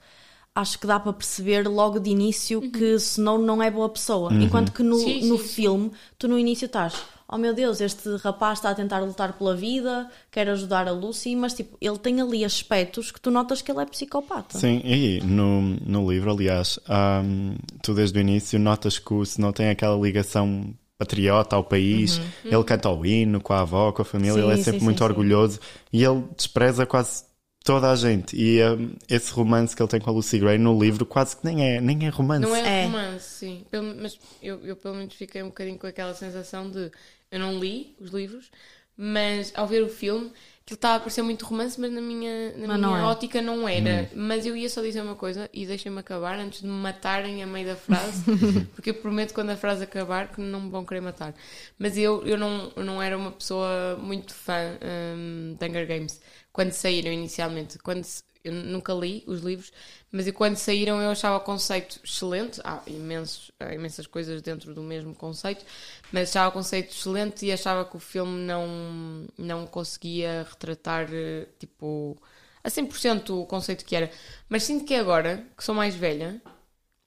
acho 0.55 0.79
que 0.79 0.87
dá 0.87 1.01
para 1.01 1.13
perceber 1.13 1.67
logo 1.67 1.99
de 1.99 2.11
início 2.11 2.61
que 2.71 2.95
Snow 2.97 3.39
não 3.39 3.63
é 3.63 3.71
boa 3.71 3.89
pessoa. 3.89 4.33
Enquanto 4.35 4.73
que 4.73 4.83
no, 4.83 4.99
Sim, 4.99 5.29
no 5.29 5.39
sim, 5.39 5.47
sim. 5.47 5.55
filme, 5.55 5.93
tu 6.19 6.29
no 6.29 6.39
início 6.39 6.67
estás. 6.67 6.95
Oh 7.29 7.39
meu 7.39 7.55
Deus, 7.55 7.81
este 7.81 8.17
rapaz 8.17 8.59
está 8.59 8.71
a 8.71 8.75
tentar 8.75 9.01
lutar 9.01 9.33
pela 9.33 9.57
vida, 9.57 10.07
quer 10.31 10.51
ajudar 10.51 10.87
a 10.87 10.93
Lucy, 10.93 11.35
mas 11.35 11.55
tipo, 11.55 11.79
ele 11.81 11.97
tem 11.97 12.21
ali 12.21 12.45
aspectos 12.45 13.11
que 13.11 13.19
tu 13.19 13.31
notas 13.31 13.63
que 13.63 13.71
ele 13.73 13.81
é 13.81 13.87
psicopata. 13.87 14.59
Sim, 14.59 14.83
e 14.85 15.19
no, 15.23 15.63
no 15.63 16.13
livro, 16.13 16.31
aliás, 16.31 16.79
hum, 17.25 17.55
tu 17.83 17.95
desde 17.95 18.19
o 18.19 18.21
início 18.21 18.59
notas 18.59 18.99
que 18.99 19.15
o 19.15 19.23
Snow 19.23 19.51
tem 19.51 19.71
aquela 19.71 19.97
ligação 19.97 20.75
patriota 20.99 21.57
ao 21.57 21.65
país, 21.65 22.21
ele 22.45 22.63
canta 22.65 22.91
o 22.91 23.05
hino 23.05 23.41
com 23.41 23.55
a 23.55 23.61
avó, 23.61 23.91
com 23.93 24.03
a 24.03 24.05
família, 24.05 24.35
Sim, 24.35 24.43
ele 24.43 24.53
é 24.53 24.57
sim, 24.57 24.63
sempre 24.65 24.81
sim, 24.81 24.85
muito 24.85 24.99
sim. 24.99 25.05
orgulhoso 25.05 25.59
e 25.91 26.05
ele 26.05 26.23
despreza 26.37 26.85
quase 26.85 27.25
toda 27.63 27.91
a 27.91 27.97
gente. 27.97 28.37
E 28.37 28.63
hum, 28.65 28.95
esse 29.09 29.31
romance 29.33 29.75
que 29.75 29.83
ele 29.83 29.89
tem 29.89 30.01
com 30.01 30.11
a 30.11 30.13
Lucy 30.13 30.39
Gray 30.39 30.59
no 30.59 30.79
livro 30.81 31.05
quase 31.07 31.37
que 31.37 31.45
nem 31.45 31.65
é, 31.77 31.81
nem 31.81 32.07
é 32.07 32.09
romance. 32.09 32.43
Não 32.43 32.55
é, 32.55 32.83
É. 32.83 32.85
romance, 32.85 33.25
sim. 33.29 33.65
Pelo- 33.71 33.95
mas 33.95 34.19
eu, 34.43 34.65
eu 34.65 34.77
pelo 34.77 34.95
menos 34.97 35.15
fiquei 35.15 35.43
um 35.43 35.47
bocadinho 35.49 35.79
com 35.79 35.87
aquela 35.87 36.15
sensação 36.15 36.71
de 36.71 36.91
eu 37.31 37.39
não 37.39 37.59
li 37.59 37.95
os 38.01 38.11
livros, 38.11 38.51
mas 38.97 39.53
ao 39.55 39.67
ver 39.67 39.83
o 39.83 39.89
filme, 39.89 40.31
aquilo 40.73 40.77
estava 40.77 40.97
a 40.97 41.01
parecer 41.01 41.23
muito 41.23 41.45
romance, 41.45 41.81
mas 41.81 41.93
na 41.93 42.01
minha, 42.01 42.57
na 42.57 42.67
Mas 42.67 42.79
minha 42.79 42.79
não 42.79 42.97
é. 42.97 43.03
ótica 43.03 43.41
não 43.43 43.69
era. 43.69 44.09
Mas 44.15 44.47
eu 44.47 44.57
ia 44.57 44.69
só 44.69 44.81
dizer 44.83 45.01
uma 45.03 45.15
coisa 45.15 45.49
e 45.53 45.67
deixem-me 45.67 45.99
acabar 45.99 46.39
antes 46.39 46.61
de 46.61 46.67
me 46.67 46.73
matarem 46.73 47.43
a 47.43 47.47
meio 47.47 47.67
da 47.67 47.77
frase, 47.77 48.27
porque 48.75 48.91
eu 48.91 48.95
prometo 48.95 49.35
quando 49.35 49.51
a 49.51 49.57
frase 49.57 49.85
acabar 49.85 50.29
que 50.33 50.41
não 50.41 50.63
me 50.63 50.71
vão 50.71 50.85
querer 50.85 51.01
matar. 51.01 51.35
Mas 51.79 51.97
eu, 51.97 52.25
eu, 52.27 52.39
não, 52.39 52.73
eu 52.77 52.85
não 52.85 53.03
era 53.03 53.17
uma 53.17 53.33
pessoa 53.33 53.97
muito 54.01 54.35
fã 54.35 54.79
hum, 55.17 55.57
de 55.59 55.67
Hunger 55.67 55.87
Games 55.87 56.21
quando 56.53 56.73
saíram 56.73 57.13
inicialmente. 57.13 57.79
Quando 57.79 58.05
eu 58.45 58.53
nunca 58.53 58.93
li 58.93 59.23
os 59.27 59.41
livros, 59.41 59.73
mas 60.11 60.27
eu, 60.27 60.33
quando 60.33 60.57
saíram 60.57 61.01
eu 61.01 61.11
achava 61.11 61.37
o 61.37 61.41
conceito 61.41 62.01
excelente. 62.05 62.61
Há, 62.65 62.83
imensos, 62.87 63.51
há 63.61 63.75
imensas 63.75 64.07
coisas 64.07 64.43
dentro 64.43 64.75
do 64.75 64.83
mesmo 64.83 65.15
conceito, 65.15 65.65
mas 66.11 66.31
achava 66.31 66.51
o 66.51 66.53
conceito 66.53 66.91
excelente 66.91 67.47
e 67.47 67.53
achava 67.53 67.85
que 67.85 67.97
o 67.97 68.01
filme 68.01 68.41
não, 68.41 69.27
não 69.39 69.67
conseguia 69.67 70.47
retratar 70.49 71.09
eh, 71.13 71.47
tipo 71.59 72.17
a 72.65 72.69
100% 72.69 73.31
o 73.31 73.47
conceito 73.47 73.85
que 73.85 73.95
era. 73.97 74.11
Mas 74.49 74.65
sinto 74.65 74.85
que 74.85 74.95
agora, 74.95 75.47
que 75.57 75.65
sou 75.65 75.75
mais 75.75 75.95
velha, 75.95 76.41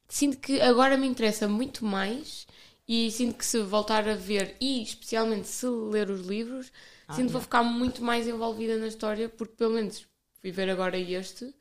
sinto 0.07 0.37
que 0.37 0.61
agora 0.61 0.97
me 0.97 1.07
interessa 1.07 1.47
muito 1.47 1.85
mais 1.85 2.47
e 2.87 3.11
sinto 3.11 3.37
que 3.37 3.45
se 3.45 3.59
voltar 3.61 4.07
a 4.07 4.15
ver 4.15 4.55
e 4.59 4.81
especialmente 4.83 5.47
se 5.47 5.65
ler 5.67 6.09
os 6.09 6.25
livros, 6.25 6.71
sinto 7.09 7.27
que 7.27 7.33
vou 7.33 7.41
ficar 7.41 7.63
muito 7.63 8.03
mais 8.03 8.27
envolvida 8.27 8.77
na 8.77 8.87
história 8.87 9.29
porque 9.29 9.55
pelo 9.55 9.73
menos 9.73 10.05
fui 10.45 10.51
ver 10.51 10.69
agora 10.69 10.95
este 10.97 11.51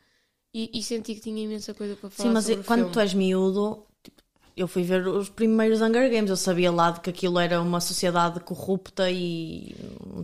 e, 0.52 0.70
e 0.74 0.82
senti 0.82 1.14
que 1.14 1.20
tinha 1.22 1.42
imensa 1.42 1.72
coisa 1.72 1.96
para 1.96 2.10
falar 2.10 2.28
Sim, 2.28 2.34
mas 2.34 2.44
sobre 2.44 2.60
o 2.60 2.64
quando 2.64 2.78
filme. 2.80 2.92
tu 2.92 3.00
és 3.00 3.14
miúdo, 3.14 3.82
tipo, 4.02 4.22
eu 4.54 4.68
fui 4.68 4.82
ver 4.82 5.06
os 5.08 5.30
primeiros 5.30 5.80
Hunger 5.80 6.10
Games, 6.10 6.28
eu 6.28 6.36
sabia 6.36 6.70
lá 6.70 6.90
de 6.90 7.00
que 7.00 7.08
aquilo 7.08 7.38
era 7.38 7.60
uma 7.62 7.80
sociedade 7.80 8.40
corrupta 8.40 9.10
e. 9.10 9.74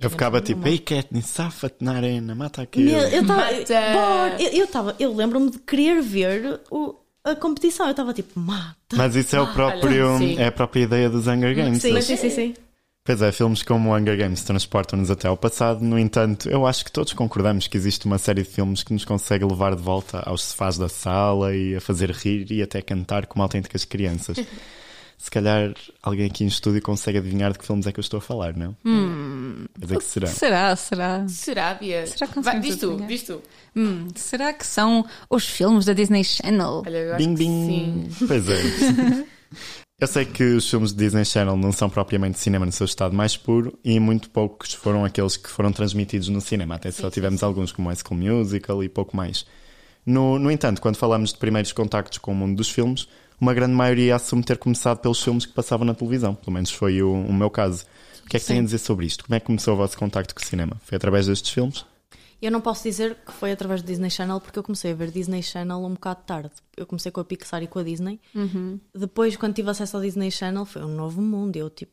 Eu 0.00 0.10
ficava 0.10 0.42
tipo, 0.42 0.68
ei 0.68 0.79
Katniss, 0.79 1.26
safa-te 1.26 1.82
na 1.82 1.94
arena, 1.94 2.34
mata 2.34 2.60
aquele. 2.62 2.93
Eu 2.93 3.22
estava. 3.22 3.40
Mata! 3.40 4.43
Eu, 4.43 4.50
eu, 4.60 4.67
tava- 4.67 4.96
eu 5.00 5.14
lembro-me 5.17 5.50
de 5.50 5.58
querer 5.58 6.02
ver 6.02 6.60
o- 6.70 6.94
a 7.24 7.34
competição. 7.34 7.86
Eu 7.86 7.93
estava 7.93 8.12
tipo, 8.12 8.38
mata. 8.38 8.76
Mas 8.94 9.17
isso 9.17 9.34
é 9.36 9.40
o 9.40 9.52
próprio, 9.55 10.19
sim. 10.19 10.36
é 10.38 10.46
a 10.48 10.52
própria 10.52 10.82
ideia 10.82 11.08
dos 11.08 11.26
Hunger 11.26 11.55
Games. 11.56 11.81
Sim, 11.82 11.88
Eles- 11.93 12.05
sim, 12.05 12.17
sim, 12.17 12.31
sim. 12.31 12.55
Pois 13.10 13.22
é, 13.22 13.32
filmes 13.32 13.64
como 13.64 13.93
Hunger 13.93 14.17
Games 14.17 14.44
transportam-nos 14.44 15.10
até 15.10 15.26
ao 15.26 15.36
passado. 15.36 15.81
No 15.81 15.98
entanto, 15.98 16.48
eu 16.48 16.64
acho 16.64 16.84
que 16.84 16.93
todos 16.93 17.12
concordamos 17.12 17.67
que 17.67 17.76
existe 17.76 18.06
uma 18.06 18.19
série 18.19 18.44
de 18.44 18.48
filmes 18.48 18.84
que 18.84 18.93
nos 18.93 19.05
consegue 19.05 19.44
levar 19.44 19.74
de 19.74 19.82
volta 19.82 20.20
aos 20.20 20.44
sofás 20.44 20.79
da 20.79 20.88
sala 20.88 21.52
e 21.52 21.74
a 21.74 21.81
fazer 21.81 22.12
rir 22.12 22.52
e 22.52 22.62
até 22.62 22.81
cantar 22.81 23.26
como 23.26 23.43
autênticas 23.43 23.84
crianças. 23.84 24.36
Se 25.19 25.29
calhar 25.29 25.74
alguém 26.00 26.26
aqui 26.26 26.44
em 26.44 26.46
estúdio 26.46 26.81
consegue 26.81 27.19
adivinhar 27.19 27.50
de 27.52 27.58
que 27.58 27.67
filmes 27.67 27.84
é 27.88 27.90
que 27.90 27.98
eu 27.98 28.02
estou 28.02 28.19
a 28.19 28.20
falar, 28.20 28.56
não? 28.56 28.76
Hum. 28.84 29.64
Quer 29.76 29.86
dizer 29.86 29.98
que 29.98 30.05
será? 30.05 30.26
Será, 30.29 30.76
será? 30.76 31.29
Será, 31.29 31.74
Bia? 31.74 32.06
Será 32.06 32.29
que 32.29 32.40
Vai, 32.40 32.60
diz 32.60 32.76
tu, 32.76 32.86
adivinhar? 32.90 33.08
diz 33.08 33.22
tu. 33.24 33.43
Hum, 33.74 34.06
será 34.14 34.52
que 34.52 34.64
são 34.64 35.05
os 35.29 35.44
filmes 35.44 35.84
da 35.84 35.93
Disney 35.94 36.22
Channel? 36.22 36.84
Olha, 36.86 36.96
eu 36.96 37.14
acho 37.17 37.26
Bing, 37.26 37.34
que 37.34 37.44
bing. 37.44 38.08
sim. 38.12 38.26
Pois 38.29 38.48
é. 38.48 39.26
Eu 40.00 40.06
sei 40.06 40.24
que 40.24 40.42
os 40.42 40.69
filmes 40.69 40.92
de 40.92 41.04
Disney 41.04 41.26
Channel 41.26 41.58
não 41.58 41.72
são 41.72 41.90
propriamente 41.90 42.38
cinema 42.38 42.64
no 42.64 42.72
seu 42.72 42.86
estado 42.86 43.14
mais 43.14 43.36
puro 43.36 43.78
e 43.84 44.00
muito 44.00 44.30
poucos 44.30 44.72
foram 44.72 45.04
aqueles 45.04 45.36
que 45.36 45.50
foram 45.50 45.70
transmitidos 45.70 46.30
no 46.30 46.40
cinema. 46.40 46.76
Até 46.76 46.90
só 46.90 47.10
tivemos 47.10 47.42
alguns 47.42 47.70
como 47.70 47.90
High 47.90 47.98
School 47.98 48.19
Musical 48.19 48.82
e 48.82 48.88
pouco 48.88 49.14
mais. 49.14 49.44
No, 50.06 50.38
no 50.38 50.50
entanto, 50.50 50.80
quando 50.80 50.96
falamos 50.96 51.34
de 51.34 51.38
primeiros 51.38 51.70
contactos 51.72 52.16
com 52.16 52.32
o 52.32 52.34
mundo 52.34 52.56
dos 52.56 52.70
filmes, 52.70 53.06
uma 53.38 53.52
grande 53.52 53.74
maioria 53.74 54.16
assume 54.16 54.42
ter 54.42 54.56
começado 54.56 55.00
pelos 55.00 55.22
filmes 55.22 55.44
que 55.44 55.52
passavam 55.52 55.86
na 55.86 55.92
televisão. 55.92 56.34
Pelo 56.34 56.52
menos 56.54 56.70
foi 56.70 57.02
o, 57.02 57.12
o 57.12 57.32
meu 57.34 57.50
caso. 57.50 57.84
O 58.24 58.28
que 58.30 58.38
é 58.38 58.40
que 58.40 58.46
têm 58.46 58.60
a 58.60 58.62
dizer 58.62 58.78
sobre 58.78 59.04
isto? 59.04 59.26
Como 59.26 59.34
é 59.34 59.40
que 59.40 59.44
começou 59.44 59.74
o 59.74 59.76
vosso 59.76 59.98
contacto 59.98 60.34
com 60.34 60.40
o 60.40 60.44
cinema? 60.46 60.80
Foi 60.82 60.96
através 60.96 61.26
destes 61.26 61.50
filmes? 61.50 61.84
Eu 62.41 62.51
não 62.51 62.61
posso 62.61 62.82
dizer 62.85 63.17
que 63.27 63.32
foi 63.32 63.53
através 63.53 63.82
do 63.82 63.87
Disney 63.87 64.11
Channel 64.11 64.41
porque 64.41 64.59
eu 64.59 64.63
comecei 64.63 64.93
a 64.93 64.94
ver 64.94 65.11
Disney 65.11 65.43
Channel 65.43 65.79
um 65.79 65.93
bocado 65.94 66.20
tarde. 66.27 66.51
Eu 66.77 66.87
comecei 66.87 67.13
com 67.13 67.20
a 67.20 67.25
Pixar 67.25 67.63
e 67.63 67.67
com 67.67 67.79
a 67.79 67.82
Disney. 67.82 68.19
Depois, 68.94 69.37
quando 69.37 69.55
tive 69.55 69.70
acesso 69.70 69.97
ao 69.97 70.03
Disney 70.03 70.31
Channel, 70.31 70.65
foi 70.65 70.82
um 70.82 70.94
novo 70.94 71.20
mundo. 71.20 71.56
Eu 71.56 71.69
tipo, 71.69 71.93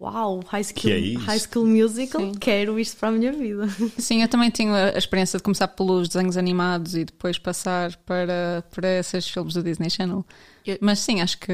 Uau, 0.00 0.40
High 0.48 0.64
School, 0.64 0.74
Que 0.74 0.90
é 0.90 1.14
high 1.18 1.38
school 1.38 1.64
Musical, 1.64 2.20
Sim. 2.20 2.32
quero 2.32 2.76
isto 2.80 2.96
para 2.96 3.10
a 3.10 3.12
minha 3.12 3.32
vida. 3.32 3.68
Sim, 3.98 4.20
eu 4.22 4.26
também 4.28 4.50
tenho 4.50 4.74
a 4.74 4.98
experiência 4.98 5.36
de 5.36 5.44
começar 5.44 5.68
pelos 5.68 6.08
desenhos 6.08 6.36
animados 6.36 6.96
e 6.96 7.04
depois 7.04 7.38
passar 7.38 7.94
para, 7.98 8.64
para 8.74 8.98
esses 8.98 9.28
filmes 9.28 9.54
do 9.54 9.62
Disney 9.62 9.88
Channel. 9.90 10.24
Eu- 10.66 10.78
Mas 10.80 10.98
sim, 10.98 11.20
acho 11.20 11.38
que, 11.38 11.52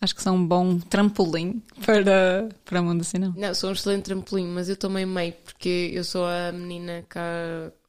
acho 0.00 0.14
que 0.14 0.22
são 0.22 0.36
um 0.36 0.46
bom 0.46 0.78
trampolim 0.78 1.62
para, 1.84 2.48
para 2.64 2.80
o 2.80 2.84
mundo 2.84 2.98
do 3.00 3.04
cinema. 3.04 3.34
Não, 3.36 3.54
sou 3.54 3.68
um 3.68 3.72
excelente 3.74 4.04
trampolim, 4.04 4.46
mas 4.46 4.70
eu 4.70 4.76
tomei 4.76 5.04
meio 5.04 5.34
porque 5.44 5.90
eu 5.92 6.02
sou 6.04 6.24
a 6.24 6.50
menina 6.52 7.04
que, 7.08 7.18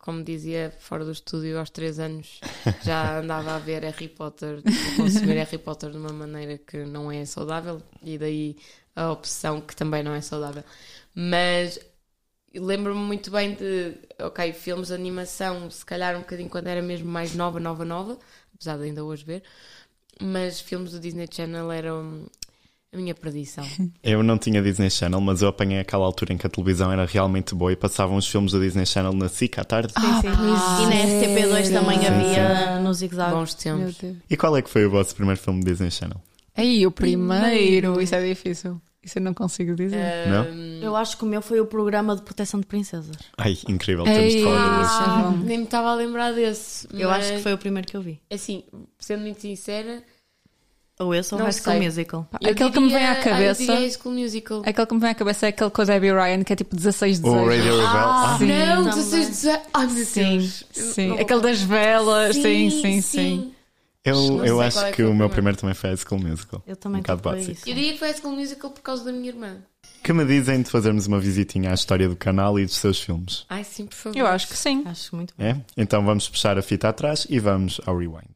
como 0.02 0.24
dizia, 0.24 0.74
fora 0.80 1.06
do 1.06 1.12
estúdio 1.12 1.60
aos 1.60 1.70
3 1.70 2.00
anos 2.00 2.42
já 2.84 3.20
andava 3.20 3.56
a 3.56 3.60
ver 3.60 3.84
Harry 3.84 4.10
Potter, 4.10 4.60
a 4.66 4.96
consumir 4.98 5.36
Harry 5.36 5.60
Potter 5.60 5.92
de 5.92 5.98
uma 5.98 6.12
maneira 6.12 6.58
que 6.58 6.84
não 6.86 7.12
é 7.12 7.24
saudável 7.24 7.82
e 8.02 8.18
daí 8.18 8.58
a 8.96 9.12
opção 9.12 9.62
que 9.62 9.76
também 9.76 10.02
não 10.02 10.14
é 10.14 10.20
saudável. 10.20 10.64
Mas 11.14 11.80
lembro-me 12.54 13.00
muito 13.00 13.30
bem 13.30 13.54
de, 13.54 13.96
ok, 14.20 14.52
filmes 14.54 14.88
de 14.88 14.96
animação, 14.96 15.70
se 15.70 15.86
calhar 15.86 16.16
um 16.16 16.22
bocadinho 16.22 16.50
quando 16.50 16.68
era 16.68 16.82
mesmo 16.82 17.10
mais 17.10 17.36
nova, 17.36 17.60
nova, 17.60 17.86
nova, 17.86 18.18
apesar 18.56 18.78
de 18.78 18.86
ainda 18.86 19.04
hoje 19.04 19.24
ver, 19.24 19.44
mas 20.20 20.60
filmes 20.60 20.92
do 20.92 21.00
Disney 21.00 21.28
Channel 21.32 21.72
eram 21.72 22.26
a 22.94 22.98
minha 22.98 23.16
perdição. 23.16 23.66
Eu 24.04 24.22
não 24.22 24.38
tinha 24.38 24.62
Disney 24.62 24.90
Channel, 24.90 25.22
mas 25.22 25.42
eu 25.42 25.48
apanhei 25.48 25.80
aquela 25.80 26.06
altura 26.06 26.34
em 26.34 26.38
que 26.38 26.46
a 26.46 26.50
televisão 26.50 26.92
era 26.92 27.06
realmente 27.06 27.56
boa 27.56 27.72
e 27.72 27.76
passavam 27.76 28.18
os 28.18 28.28
filmes 28.28 28.52
do 28.52 28.60
Disney 28.60 28.86
Channel 28.86 29.14
na 29.14 29.30
SIC 29.30 29.60
à 29.60 29.64
tarde. 29.64 29.94
Sim, 29.94 30.22
sim. 30.22 30.28
e 30.28 30.86
na 30.86 30.96
STP2 30.96 31.72
também 31.72 32.00
Sim, 32.00 32.08
havia 32.08 32.80
no 32.80 32.94
Zig 32.94 33.16
Zag. 33.16 33.32
Bons 33.34 33.54
tempos. 33.54 33.98
E 34.30 34.36
qual 34.36 34.58
é 34.58 34.62
que 34.62 34.70
foi 34.70 34.86
o 34.86 34.90
vosso 34.90 35.16
primeiro 35.16 35.40
filme 35.40 35.62
de 35.62 35.72
Disney 35.72 35.92
Channel? 35.92 36.22
Aí, 36.56 36.86
o 36.86 36.92
primeiro. 36.92 38.02
Isso 38.02 38.14
é 38.14 38.28
difícil. 38.28 38.82
Isso 39.04 39.18
eu 39.18 39.24
não 39.24 39.34
consigo 39.34 39.74
dizer. 39.74 40.28
Não? 40.28 40.46
Eu 40.82 40.96
acho 40.96 41.18
que 41.18 41.24
o 41.24 41.28
meu 41.28 41.42
foi 41.42 41.60
o 41.60 41.66
programa 41.66 42.16
de 42.16 42.22
proteção 42.22 42.60
de 42.60 42.68
princesas. 42.68 43.16
Ai, 43.38 43.58
incrível, 43.68 44.04
temos 44.04 44.34
de 44.34 44.44
falar 44.44 45.28
ah, 45.28 45.32
nem 45.32 45.60
me 45.60 45.64
estava 45.64 45.90
a 45.90 45.96
lembrar 45.96 46.34
desse. 46.34 46.88
Eu 46.94 47.10
acho 47.10 47.34
que 47.34 47.40
foi 47.40 47.54
o 47.54 47.58
primeiro 47.58 47.88
que 47.88 47.98
eu 47.98 48.02
vi. 48.02 48.22
Assim, 48.30 48.64
sendo 49.00 49.22
muito 49.22 49.42
sincera, 49.42 50.04
Ou 51.02 51.16
esse 51.16 51.34
ou 51.34 51.40
Não 51.40 51.46
High 51.46 51.54
School 51.54 51.74
sei. 51.74 51.82
Musical. 51.88 52.28
Pá, 52.32 52.38
Aquele 52.50 52.72
que 52.72 52.80
me 52.80 52.90
vem 52.90 53.06
à 53.06 53.14
diria- 53.16 53.24
cabeça. 53.24 53.62
Ah, 53.62 53.66
eu 53.66 53.68
diria 53.68 53.76
High 53.80 53.92
School 53.92 54.14
Musical. 54.16 54.62
Aquele 54.66 54.88
que 54.88 54.94
me 54.94 55.00
vem 55.00 55.10
à 55.10 55.16
cabeça 55.16 55.46
é 55.46 55.50
aquele 55.50 55.70
com 55.70 55.82
o 55.82 55.86
Debbie 55.86 56.12
Ryan, 56.12 56.44
que 56.44 56.54
é 56.54 56.56
tipo 56.56 56.76
16 56.76 57.20
O 57.20 57.24
desejos. 57.24 57.48
Radio 57.48 57.72
Rebel. 57.76 57.88
Ah, 57.88 58.36
sim. 58.38 58.46
não, 58.46 58.76
também. 58.76 58.94
16, 58.96 59.30
18. 59.30 59.62
Ai 59.74 59.88
meu 59.88 60.06
Sim, 60.06 60.30
Deus. 60.38 60.64
Eu 60.76 60.86
sim. 60.86 61.08
não 61.08 61.18
Aquele 61.20 61.42
das 61.42 61.62
velas, 61.62 62.36
sim, 62.36 62.70
sim, 62.70 62.80
sim. 62.82 63.02
sim. 63.02 63.54
eu 64.06 64.46
eu 64.46 64.62
acho 64.62 64.80
é 64.80 64.90
que 64.92 64.96
que 64.98 65.04
o 65.04 65.12
o 65.12 65.16
meu 65.16 65.30
primeiro. 65.30 65.34
primeiro 65.34 65.58
também 65.60 65.74
foi 65.76 65.90
High 65.92 65.98
School 65.98 66.20
Musical. 66.22 66.64
Eu 66.68 66.76
também 66.76 67.00
um 67.00 67.02
bocado 67.04 67.22
básico. 67.22 67.52
isso. 67.52 67.70
Eu 67.70 67.74
diria 67.76 67.94
que 67.94 68.00
foi 68.00 68.08
High 68.10 68.18
School 68.20 68.36
Musical 68.36 68.70
por 68.72 68.82
causa 68.82 69.04
da 69.06 69.12
minha 69.12 69.28
irmã. 69.30 69.58
Que 70.04 70.14
me 70.14 70.26
dizem 70.26 70.62
de 70.64 70.70
fazermos 70.70 71.06
uma 71.06 71.20
visitinha 71.20 71.70
à 71.70 71.74
história 71.76 72.10
do 72.10 72.16
canal 72.16 72.60
e 72.60 72.66
dos 72.66 72.76
seus 72.76 73.00
filmes? 73.00 73.46
Ai, 73.48 73.64
sim, 73.64 73.86
por 73.86 73.94
favor. 73.96 74.18
Eu 74.18 74.26
acho 74.26 74.48
que 74.48 74.58
sim. 74.58 74.82
Acho 74.86 75.16
muito 75.16 75.34
bom. 75.38 75.44
É? 75.44 75.56
Então 75.78 76.04
vamos 76.04 76.28
puxar 76.28 76.58
a 76.58 76.62
fita 76.64 76.90
atrás 76.90 77.28
e 77.30 77.38
vamos 77.40 77.80
ao 77.86 77.96
rewind. 77.98 78.32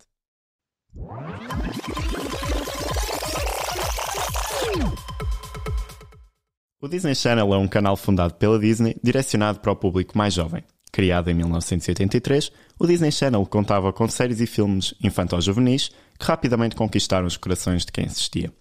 O 6.82 6.88
Disney 6.88 7.16
Channel 7.16 7.52
é 7.54 7.58
um 7.58 7.68
canal 7.68 7.98
fundado 7.98 8.36
pela 8.36 8.60
Disney, 8.60 8.96
direcionado 9.04 9.60
para 9.60 9.72
o 9.72 9.76
público 9.76 10.18
mais 10.18 10.34
jovem. 10.34 10.64
Criado 10.92 11.32
em 11.32 11.34
1983, 11.34 12.52
o 12.80 12.86
Disney 12.86 13.12
Channel 13.12 13.46
contava 13.48 13.92
com 13.92 14.08
séries 14.08 14.40
e 14.40 14.46
filmes 14.46 14.94
infantil-juvenis 15.04 15.90
que 16.18 16.26
rapidamente 16.26 16.76
conquistaram 16.76 17.26
os 17.26 17.38
corações 17.38 17.86
de 17.86 17.92
quem 17.92 18.06
assistia. 18.06 18.54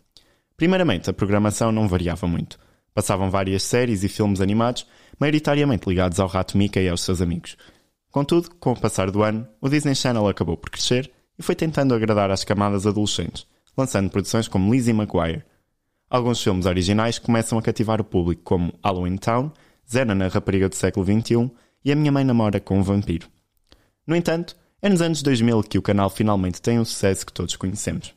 Primeiramente, 0.56 1.11
a 1.11 1.12
programação 1.12 1.71
não 1.71 1.87
variava 1.87 2.26
muito. 2.26 2.59
Passavam 2.94 3.30
várias 3.30 3.62
séries 3.62 4.04
e 4.04 4.09
filmes 4.09 4.40
animados, 4.40 4.87
maioritariamente 5.21 5.88
ligados 5.88 6.18
ao 6.18 6.28
rato 6.28 6.56
Mickey 6.56 6.80
e 6.80 6.88
aos 6.88 7.02
seus 7.02 7.21
amigos. 7.21 7.56
Contudo, 8.11 8.50
com 8.59 8.73
o 8.73 8.80
passar 8.80 9.11
do 9.11 9.23
ano, 9.23 9.47
o 9.61 9.68
Disney 9.68 9.94
Channel 9.94 10.26
acabou 10.28 10.56
por 10.56 10.71
crescer 10.71 11.11
e 11.38 11.42
foi 11.42 11.54
tentando 11.54 11.94
agradar 11.94 12.30
às 12.30 12.42
camadas 12.42 12.87
adolescentes, 12.87 13.47
lançando 13.76 14.09
produções 14.09 14.49
como 14.49 14.73
Lizzie 14.73 14.94
McGuire. 14.94 15.44
Alguns 16.14 16.40
filmes 16.40 16.64
originais 16.64 17.18
começam 17.18 17.59
a 17.59 17.62
cativar 17.62 18.00
o 18.00 18.04
público, 18.04 18.40
como 18.44 18.73
Halloween 18.85 19.16
Town, 19.16 19.50
Zena 19.90 20.14
na 20.14 20.28
Rapariga 20.28 20.68
do 20.68 20.76
século 20.76 21.04
XXI 21.04 21.50
e 21.85 21.90
A 21.90 21.97
Minha 21.97 22.12
Mãe 22.12 22.23
Namora 22.23 22.61
com 22.61 22.78
um 22.78 22.85
Vampiro. 22.85 23.26
No 24.06 24.14
entanto, 24.14 24.54
é 24.80 24.88
nos 24.88 25.02
anos 25.02 25.25
2000 25.25 25.64
que 25.64 25.76
o 25.76 25.83
canal 25.83 26.09
finalmente 26.09 26.62
tem 26.62 26.78
o 26.78 26.85
sucesso 26.85 27.26
que 27.26 27.33
todos 27.33 27.56
conhecemos. 27.56 28.14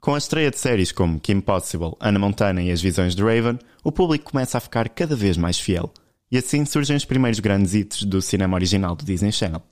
Com 0.00 0.16
a 0.16 0.18
estreia 0.18 0.50
de 0.50 0.58
séries 0.58 0.90
como 0.90 1.20
Kim 1.20 1.40
Possible, 1.40 1.92
Anna 2.00 2.18
Montana 2.18 2.60
e 2.60 2.72
As 2.72 2.82
Visões 2.82 3.14
de 3.14 3.22
Raven, 3.22 3.60
o 3.84 3.92
público 3.92 4.32
começa 4.32 4.58
a 4.58 4.60
ficar 4.60 4.88
cada 4.88 5.14
vez 5.14 5.36
mais 5.36 5.56
fiel. 5.56 5.94
E 6.28 6.38
assim 6.38 6.64
surgem 6.64 6.96
os 6.96 7.04
primeiros 7.04 7.38
grandes 7.38 7.74
hits 7.74 8.02
do 8.02 8.20
cinema 8.20 8.56
original 8.56 8.96
do 8.96 9.04
Disney 9.04 9.30
Channel. 9.30 9.62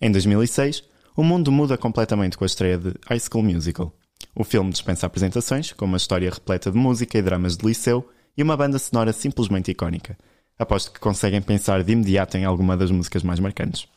Em 0.00 0.12
2006, 0.12 0.84
o 1.16 1.24
mundo 1.24 1.50
muda 1.50 1.76
completamente 1.76 2.38
com 2.38 2.44
a 2.44 2.46
estreia 2.46 2.78
de 2.78 2.94
High 3.08 3.18
School 3.18 3.42
Musical. 3.42 3.92
O 4.34 4.44
filme 4.44 4.70
dispensa 4.70 5.06
apresentações, 5.06 5.72
com 5.72 5.84
uma 5.84 5.96
história 5.96 6.30
repleta 6.30 6.70
de 6.70 6.76
música 6.78 7.18
e 7.18 7.22
dramas 7.22 7.56
de 7.56 7.66
liceu 7.66 8.08
e 8.36 8.42
uma 8.42 8.56
banda 8.56 8.78
sonora 8.78 9.12
simplesmente 9.12 9.70
icónica. 9.70 10.16
Aposto 10.58 10.92
que 10.92 11.00
conseguem 11.00 11.42
pensar 11.42 11.82
de 11.82 11.92
imediato 11.92 12.36
em 12.36 12.44
alguma 12.44 12.76
das 12.76 12.90
músicas 12.90 13.22
mais 13.22 13.40
marcantes. 13.40 13.88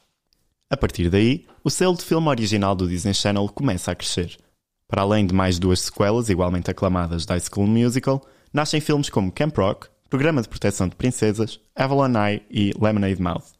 A 0.70 0.77
partir 0.77 1.10
daí, 1.10 1.46
o 1.63 1.70
selo 1.70 1.96
de 1.96 2.03
filme 2.03 2.27
original 2.27 2.75
do 2.75 2.88
Disney 2.88 3.13
Channel 3.13 3.48
começa 3.50 3.92
a 3.92 3.96
crescer. 3.96 4.38
Para 4.88 5.01
além 5.01 5.25
de 5.25 5.34
mais 5.34 5.60
duas 5.60 5.82
sequelas 5.82 6.30
igualmente 6.30 6.72
aclamadas 6.72 7.25
da 7.25 7.36
High 7.36 7.42
School 7.42 7.68
Musical, 7.68 8.25
nascem 8.51 8.82
filmes 8.82 9.10
como 9.10 9.32
Camp 9.32 9.58
Rock, 9.58 9.88
Programa 10.10 10.42
de 10.42 10.50
Proteção 10.50 10.88
de 10.88 10.96
Princesas, 10.96 11.60
Avalon 11.75 12.13
Eye 12.15 12.44
e 12.50 12.74
Lemonade 12.80 13.22
Mouth. 13.22 13.53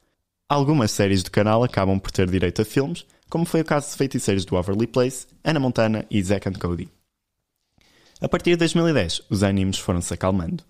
Algumas 0.48 0.92
séries 0.92 1.24
do 1.24 1.32
canal 1.32 1.64
acabam 1.64 2.00
por 2.00 2.12
ter 2.12 2.30
direito 2.30 2.62
a 2.62 2.66
filmes, 2.66 3.06
como 3.34 3.46
foi 3.48 3.62
o 3.62 3.66
caso 3.66 3.90
de 3.90 3.98
Feiticeiros 3.98 4.46
do 4.46 4.52
Waverly 4.52 4.86
Place, 4.86 5.26
Anna 5.44 5.60
Montana 5.60 6.06
e 6.08 6.22
Zack 6.22 6.48
and 6.48 6.54
Cody. 6.54 6.88
A 8.22 8.30
partir 8.30 8.52
de 8.52 8.58
2010, 8.58 9.24
os 9.28 9.42
animes 9.42 9.80
foram-se 9.80 10.14
acalmando. 10.14 10.64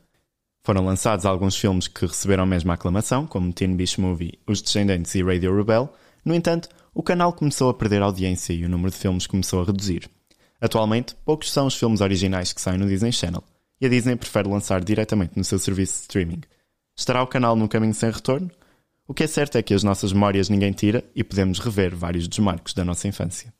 Foram 0.63 0.85
lançados 0.85 1.25
alguns 1.25 1.57
filmes 1.57 1.89
que 1.89 2.05
receberam 2.05 2.43
a 2.43 2.47
mesma 2.47 2.75
aclamação, 2.75 3.27
como 3.27 3.51
Teen 3.51 3.75
Beach 3.75 3.99
Movie, 3.99 4.39
Os 4.47 4.61
Descendentes 4.61 5.13
e 5.13 5.21
Radio 5.21 5.53
Rebel. 5.53 5.93
No 6.23 6.33
entanto, 6.33 6.69
o 6.93 7.03
canal 7.03 7.33
começou 7.33 7.69
a 7.69 7.73
perder 7.73 8.01
audiência 8.01 8.53
e 8.53 8.63
o 8.63 8.69
número 8.69 8.91
de 8.91 8.97
filmes 8.97 9.27
começou 9.27 9.61
a 9.61 9.65
reduzir. 9.65 10.09
Atualmente, 10.61 11.15
poucos 11.25 11.51
são 11.51 11.67
os 11.67 11.75
filmes 11.75 11.99
originais 11.99 12.53
que 12.53 12.61
saem 12.61 12.79
no 12.79 12.87
Disney 12.87 13.11
Channel, 13.11 13.43
e 13.81 13.87
a 13.87 13.89
Disney 13.89 14.15
prefere 14.15 14.47
lançar 14.47 14.81
diretamente 14.81 15.33
no 15.35 15.43
seu 15.43 15.59
serviço 15.59 15.95
de 15.95 16.01
streaming. 16.03 16.41
Estará 16.97 17.21
o 17.21 17.27
canal 17.27 17.57
num 17.57 17.67
caminho 17.67 17.93
sem 17.93 18.09
retorno? 18.09 18.49
O 19.05 19.13
que 19.13 19.23
é 19.23 19.27
certo 19.27 19.57
é 19.57 19.61
que 19.61 19.73
as 19.73 19.83
nossas 19.83 20.13
memórias 20.13 20.47
ninguém 20.47 20.71
tira 20.71 21.03
e 21.13 21.23
podemos 21.23 21.59
rever 21.59 21.93
vários 21.93 22.27
dos 22.27 22.39
marcos 22.39 22.73
da 22.73 22.85
nossa 22.85 23.07
infância. 23.07 23.53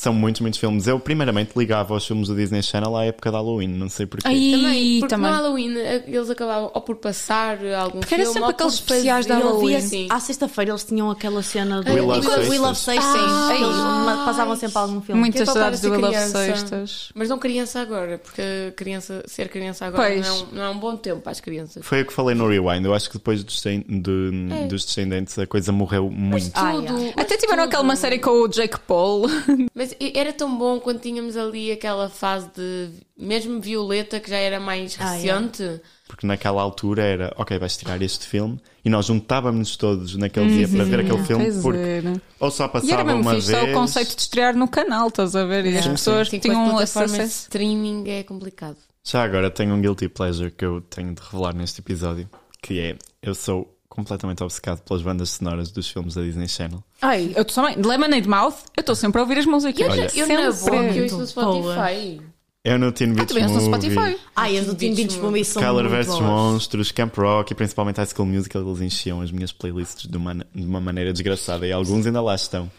São 0.00 0.14
muitos, 0.14 0.40
muitos 0.40 0.58
filmes. 0.58 0.86
Eu, 0.86 0.98
primeiramente, 0.98 1.50
ligava 1.54 1.92
aos 1.92 2.06
filmes 2.06 2.28
do 2.28 2.34
Disney 2.34 2.62
Channel 2.62 2.96
à 2.96 3.04
época 3.04 3.28
de 3.30 3.36
Halloween, 3.36 3.68
não 3.68 3.90
sei 3.90 4.06
porquê. 4.06 4.26
Ai, 4.26 4.50
Também, 4.52 5.00
porque 5.00 5.14
também. 5.14 5.30
no 5.30 5.36
Halloween 5.36 5.76
eh, 5.76 6.04
eles 6.08 6.30
acabavam 6.30 6.70
ou 6.72 6.80
por 6.80 6.96
passar 6.96 7.58
algum 7.78 8.00
Porque 8.00 8.14
era 8.14 8.22
filme 8.24 8.32
sempre 8.32 8.40
ou 8.46 8.50
aqueles 8.50 8.72
especiais 8.74 9.26
Eu 9.26 9.34
Halloween. 9.34 9.66
via, 9.66 9.80
Sim. 9.82 10.06
à 10.08 10.18
sexta-feira 10.18 10.70
eles 10.70 10.84
tinham 10.84 11.10
aquela 11.10 11.42
cena 11.42 11.82
do 11.82 11.92
We 11.92 12.00
Love 12.00 12.26
We 12.26 12.34
Sextas. 12.34 12.58
Love 12.58 12.76
Sextas. 12.78 13.14
Ah, 13.14 13.54
Eles 13.54 14.24
passavam 14.24 14.56
sempre 14.56 14.78
algum 14.78 15.00
filme. 15.02 15.20
Muitas 15.20 15.42
Que 15.42 15.42
é 15.50 15.52
saudades 15.52 15.80
do 15.82 15.90
We 15.90 15.96
Love 15.98 16.12
parecer 16.14 16.32
criança. 16.32 16.56
Sextas. 16.56 17.12
Mas 17.14 17.28
não 17.28 17.38
criança 17.38 17.80
agora, 17.80 18.16
porque 18.18 18.72
criança, 18.76 19.22
ser 19.26 19.50
criança 19.50 19.84
agora 19.84 20.16
não 20.16 20.24
é, 20.26 20.32
um, 20.32 20.46
não 20.52 20.62
é 20.62 20.70
um 20.70 20.78
bom 20.78 20.96
tempo 20.96 21.20
para 21.20 21.32
as 21.32 21.40
crianças. 21.40 21.84
Foi 21.84 22.00
o 22.00 22.06
que 22.06 22.12
falei 22.14 22.34
no 22.34 22.48
Rewind. 22.48 22.86
Eu 22.86 22.94
acho 22.94 23.10
que 23.10 23.18
depois 23.18 23.44
dos, 23.44 23.60
de- 23.62 23.84
É. 24.50 24.66
dos 24.66 24.86
Descendentes 24.86 25.38
a 25.38 25.46
coisa 25.46 25.70
morreu 25.72 26.10
muito. 26.10 26.50
Ah, 26.54 26.72
Tudo, 26.72 26.84
yeah. 26.84 27.12
mas 27.16 27.24
Até 27.26 27.36
tiveram 27.36 27.64
aquela 27.64 27.82
uma 27.82 27.96
série 27.96 28.18
com 28.18 28.30
o 28.30 28.48
Jake 28.48 28.78
Paul. 28.86 29.26
Mas 29.74 29.89
era 30.14 30.32
tão 30.32 30.56
bom 30.56 30.78
quando 30.80 31.00
tínhamos 31.00 31.36
ali 31.36 31.70
aquela 31.72 32.08
fase 32.08 32.48
de. 32.56 32.90
Mesmo 33.16 33.60
Violeta, 33.60 34.18
que 34.20 34.30
já 34.30 34.36
era 34.38 34.58
mais 34.58 34.96
Ah, 35.00 35.14
yeah. 35.16 35.40
recente. 35.40 35.80
Porque 36.06 36.26
naquela 36.26 36.60
altura 36.62 37.02
era, 37.02 37.32
ok, 37.36 37.58
vais 37.58 37.76
tirar 37.76 38.00
este 38.02 38.26
filme 38.26 38.58
e 38.84 38.88
nós 38.90 39.06
juntávamos 39.06 39.76
todos 39.76 40.16
naquele 40.16 40.48
dia 40.48 40.68
para 40.68 40.84
ver 40.84 41.00
aquele 41.00 41.22
filme 41.24 41.44
Pois 41.44 41.62
porque 41.62 41.78
era. 41.78 42.22
ou 42.40 42.50
só 42.50 42.64
E 42.64 42.66
era 42.66 42.72
passava 42.72 43.04
mesmo 43.04 43.20
uma 43.20 43.34
fixe, 43.34 43.52
vez. 43.52 43.58
só 43.64 43.70
o 43.70 43.72
conceito 43.72 44.16
de 44.16 44.22
estrear 44.22 44.56
no 44.56 44.66
canal, 44.66 45.08
estás 45.08 45.36
a 45.36 45.44
ver? 45.44 45.66
E 45.66 45.76
as 45.76 45.84
Sim, 45.84 45.90
pessoas 45.92 46.28
Sim, 46.28 46.38
tinham 46.40 46.78
acesso. 46.78 47.20
streaming 47.22 48.08
é 48.08 48.22
complicado. 48.22 48.76
Já 49.04 49.22
agora 49.22 49.50
tenho 49.50 49.74
um 49.74 49.80
guilty 49.80 50.08
pleasure 50.08 50.50
que 50.50 50.64
eu 50.64 50.80
tenho 50.80 51.14
de 51.14 51.22
revelar 51.22 51.54
neste 51.54 51.80
episódio, 51.80 52.28
que 52.62 52.80
é 52.80 52.96
eu 53.22 53.34
sou 53.34 53.72
completamente 53.90 54.42
obcecado 54.42 54.80
pelas 54.82 55.02
bandas 55.02 55.30
sonoras 55.30 55.70
dos 55.70 55.90
filmes 55.90 56.14
da 56.14 56.22
Disney 56.22 56.48
Channel. 56.48 56.82
Ai, 57.02 57.32
eu 57.36 57.44
também. 57.44 57.78
De 57.78 57.86
Lemonade 57.86 58.26
Mouth, 58.26 58.54
eu 58.76 58.80
estou 58.80 58.94
sempre 58.94 59.18
a 59.18 59.22
ouvir 59.22 59.38
as 59.38 59.44
músicas. 59.44 59.80
Eu, 59.80 59.90
Olha, 59.90 60.10
eu 60.14 60.26
boa, 60.54 60.88
que 60.88 60.98
eu 60.98 61.02
ouço 61.04 61.18
no. 61.18 61.26
Spotify. 61.26 62.22
Eu 62.62 62.78
no 62.78 62.92
Teen 62.92 63.10
Ah, 63.10 63.14
Beach 63.14 63.32
vês 63.32 63.46
no 63.46 63.52
Movie, 63.54 63.66
Spotify. 63.66 64.18
Ai, 64.36 64.58
as 64.58 64.66
do 64.66 64.74
Teen 64.74 64.94
Beach 64.94 65.18
Movie 65.18 65.44
são 65.44 65.62
muito 65.74 65.88
vs. 65.88 66.20
Monstros, 66.20 66.92
Camp 66.92 67.16
Rock 67.16 67.52
e 67.52 67.56
principalmente 67.56 67.96
High 67.96 68.06
School 68.14 68.26
Musical, 68.26 68.62
eles 68.62 68.80
enchiam 68.80 69.20
as 69.22 69.32
minhas 69.32 69.50
playlists 69.50 70.08
de 70.08 70.16
uma, 70.16 70.34
de 70.34 70.66
uma 70.66 70.80
maneira 70.80 71.12
desgraçada 71.12 71.66
e 71.66 71.72
alguns 71.72 72.06
ainda 72.06 72.20
lá 72.20 72.34
estão. 72.34 72.70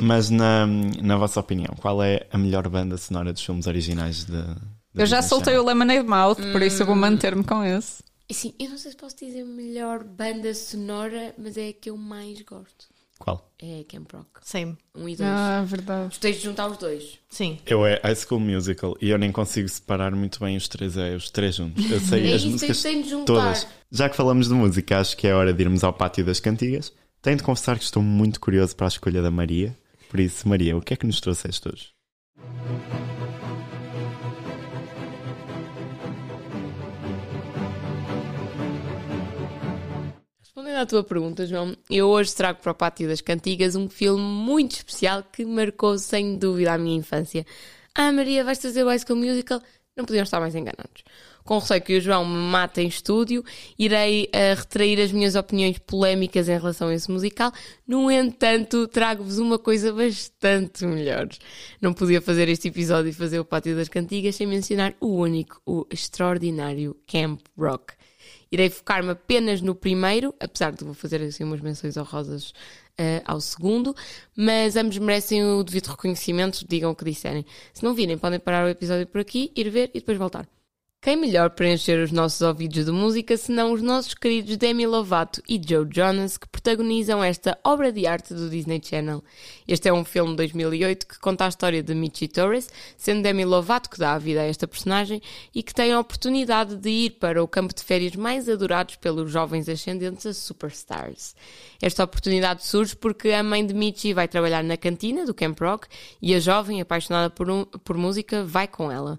Mas 0.00 0.30
na, 0.30 0.66
na 0.66 1.16
vossa 1.16 1.38
opinião, 1.38 1.74
qual 1.80 2.02
é 2.02 2.26
a 2.32 2.38
melhor 2.38 2.66
banda 2.68 2.96
sonora 2.96 3.32
dos 3.32 3.42
filmes 3.42 3.66
originais 3.66 4.24
de, 4.24 4.32
da 4.32 4.56
Eu 4.94 5.06
já 5.06 5.22
soltei 5.22 5.56
o. 5.56 5.64
Lemonade 5.64 6.06
Mouth, 6.06 6.38
por 6.52 6.62
isso 6.62 6.82
eu 6.82 6.86
vou 6.86 6.96
manter-me 6.96 7.44
com 7.44 7.62
esse. 7.62 8.02
E 8.30 8.34
sim, 8.34 8.54
eu 8.60 8.70
não 8.70 8.78
sei 8.78 8.92
se 8.92 8.96
posso 8.96 9.16
dizer 9.16 9.44
melhor 9.44 10.04
banda 10.04 10.54
sonora, 10.54 11.34
mas 11.36 11.56
é 11.56 11.68
a 11.68 11.72
que 11.72 11.90
eu 11.90 11.96
mais 11.96 12.40
gosto. 12.42 12.86
Qual? 13.18 13.52
É 13.60 13.84
Camp 13.88 14.10
Rock. 14.14 14.28
Sim, 14.42 14.78
1 14.94 15.08
e 15.08 15.16
2. 15.16 15.20
Ah, 15.28 15.62
verdade. 15.66 16.04
Gostei 16.06 16.32
de 16.32 16.38
juntar 16.38 16.68
os 16.68 16.78
dois. 16.78 17.18
sim. 17.28 17.58
Eu 17.66 17.84
é 17.84 18.00
High 18.02 18.14
School 18.16 18.40
Musical 18.40 18.96
e 19.00 19.10
eu 19.10 19.18
nem 19.18 19.30
consigo 19.30 19.68
separar 19.68 20.12
muito 20.14 20.40
bem 20.40 20.56
os 20.56 20.68
três, 20.68 20.96
é 20.96 21.14
os 21.14 21.28
três 21.28 21.56
juntos. 21.56 21.90
Eu 21.90 22.00
sei 22.00 22.30
É 22.30 22.34
as 22.34 22.40
isso, 22.42 22.52
músicas 22.52 22.80
tem 22.80 23.02
de 23.02 23.10
juntar. 23.10 23.26
todas. 23.26 23.66
Já 23.90 24.08
que 24.08 24.16
falamos 24.16 24.48
de 24.48 24.54
música, 24.54 24.98
acho 25.00 25.16
que 25.16 25.26
é 25.26 25.34
hora 25.34 25.52
de 25.52 25.62
irmos 25.62 25.84
ao 25.84 25.92
pátio 25.92 26.24
das 26.24 26.40
cantigas. 26.40 26.92
Tenho 27.20 27.36
de 27.36 27.42
confessar 27.42 27.76
que 27.76 27.84
estou 27.84 28.02
muito 28.02 28.40
curioso 28.40 28.74
para 28.74 28.86
a 28.86 28.88
escolha 28.88 29.20
da 29.20 29.30
Maria. 29.30 29.76
Por 30.08 30.18
isso, 30.20 30.48
Maria, 30.48 30.76
o 30.76 30.80
que 30.80 30.94
é 30.94 30.96
que 30.96 31.04
nos 31.06 31.20
trouxeste 31.20 31.68
hoje? 31.68 31.88
À 40.80 40.86
tua 40.86 41.04
pergunta, 41.04 41.46
João, 41.46 41.76
eu 41.90 42.08
hoje 42.08 42.34
trago 42.34 42.58
para 42.60 42.72
o 42.72 42.74
Pátio 42.74 43.06
das 43.06 43.20
Cantigas 43.20 43.76
um 43.76 43.88
filme 43.88 44.22
muito 44.22 44.72
especial 44.72 45.22
que 45.22 45.44
marcou 45.44 45.98
sem 45.98 46.38
dúvida 46.38 46.72
a 46.72 46.78
minha 46.78 46.96
infância. 46.96 47.44
Ah, 47.94 48.10
Maria, 48.10 48.42
vais 48.42 48.58
trazer 48.58 48.82
o 48.82 48.88
High 48.88 48.98
School 48.98 49.18
Musical? 49.18 49.60
Não 49.94 50.06
podiam 50.06 50.22
estar 50.22 50.40
mais 50.40 50.54
enganados. 50.54 51.04
Com 51.44 51.58
receio 51.58 51.82
que 51.82 51.98
o 51.98 52.00
João 52.00 52.24
me 52.24 52.50
mate 52.50 52.80
em 52.80 52.86
estúdio, 52.86 53.44
irei 53.78 54.30
eh, 54.32 54.54
retrair 54.54 55.00
as 55.00 55.12
minhas 55.12 55.34
opiniões 55.34 55.78
polémicas 55.78 56.48
em 56.48 56.56
relação 56.56 56.88
a 56.88 56.94
esse 56.94 57.10
musical. 57.10 57.52
No 57.86 58.10
entanto, 58.10 58.88
trago-vos 58.88 59.38
uma 59.38 59.58
coisa 59.58 59.92
bastante 59.92 60.86
melhor. 60.86 61.28
Não 61.80 61.92
podia 61.92 62.22
fazer 62.22 62.48
este 62.48 62.68
episódio 62.68 63.10
e 63.10 63.12
fazer 63.12 63.38
o 63.38 63.44
Pátio 63.44 63.76
das 63.76 63.88
Cantigas 63.88 64.36
sem 64.36 64.46
mencionar 64.46 64.94
o 64.98 65.08
único, 65.08 65.60
o 65.66 65.86
extraordinário 65.90 66.96
Camp 67.06 67.40
Rock. 67.58 67.99
Irei 68.52 68.68
focar-me 68.68 69.10
apenas 69.10 69.60
no 69.60 69.74
primeiro, 69.74 70.34
apesar 70.40 70.72
de 70.72 70.84
vou 70.84 70.94
fazer 70.94 71.22
assim 71.22 71.44
umas 71.44 71.60
menções 71.60 71.96
honrosas 71.96 72.52
eh, 72.98 73.22
ao 73.24 73.40
segundo, 73.40 73.94
mas 74.36 74.76
ambos 74.76 74.98
merecem 74.98 75.44
o 75.44 75.62
devido 75.62 75.86
reconhecimento, 75.86 76.66
digam 76.68 76.90
o 76.90 76.94
que 76.94 77.04
disserem. 77.04 77.46
Se 77.72 77.84
não 77.84 77.94
virem, 77.94 78.18
podem 78.18 78.40
parar 78.40 78.66
o 78.66 78.68
episódio 78.68 79.06
por 79.06 79.20
aqui, 79.20 79.52
ir 79.54 79.70
ver 79.70 79.90
e 79.94 80.00
depois 80.00 80.18
voltar. 80.18 80.48
Quem 81.02 81.16
melhor 81.16 81.48
para 81.48 81.66
encher 81.66 81.98
os 82.04 82.12
nossos 82.12 82.42
ouvidos 82.42 82.84
de 82.84 82.92
música 82.92 83.34
senão 83.34 83.72
os 83.72 83.80
nossos 83.80 84.12
queridos 84.12 84.58
Demi 84.58 84.86
Lovato 84.86 85.42
e 85.48 85.58
Joe 85.58 85.88
Jonas 85.90 86.36
que 86.36 86.46
protagonizam 86.46 87.24
esta 87.24 87.58
obra 87.64 87.90
de 87.90 88.06
arte 88.06 88.34
do 88.34 88.50
Disney 88.50 88.82
Channel. 88.84 89.24
Este 89.66 89.88
é 89.88 89.92
um 89.94 90.04
filme 90.04 90.32
de 90.32 90.36
2008 90.36 91.06
que 91.06 91.18
conta 91.18 91.46
a 91.46 91.48
história 91.48 91.82
de 91.82 91.94
Michi 91.94 92.28
Torres, 92.28 92.68
sendo 92.98 93.22
Demi 93.22 93.46
Lovato 93.46 93.88
que 93.88 93.98
dá 93.98 94.12
a 94.12 94.18
vida 94.18 94.42
a 94.42 94.44
esta 94.44 94.68
personagem 94.68 95.22
e 95.54 95.62
que 95.62 95.72
tem 95.72 95.90
a 95.90 95.98
oportunidade 95.98 96.76
de 96.76 96.90
ir 96.90 97.10
para 97.12 97.42
o 97.42 97.48
campo 97.48 97.74
de 97.74 97.82
férias 97.82 98.14
mais 98.14 98.46
adorados 98.46 98.96
pelos 98.96 99.32
jovens 99.32 99.70
ascendentes 99.70 100.26
a 100.26 100.34
superstars. 100.34 101.34
Esta 101.80 102.04
oportunidade 102.04 102.66
surge 102.66 102.94
porque 102.94 103.30
a 103.30 103.42
mãe 103.42 103.64
de 103.64 103.72
Michi 103.72 104.12
vai 104.12 104.28
trabalhar 104.28 104.62
na 104.62 104.76
cantina 104.76 105.24
do 105.24 105.32
Camp 105.32 105.58
Rock 105.62 105.88
e 106.20 106.34
a 106.34 106.38
jovem, 106.38 106.78
apaixonada 106.78 107.30
por, 107.30 107.48
um- 107.48 107.64
por 107.64 107.96
música, 107.96 108.44
vai 108.44 108.68
com 108.68 108.92
ela. 108.92 109.18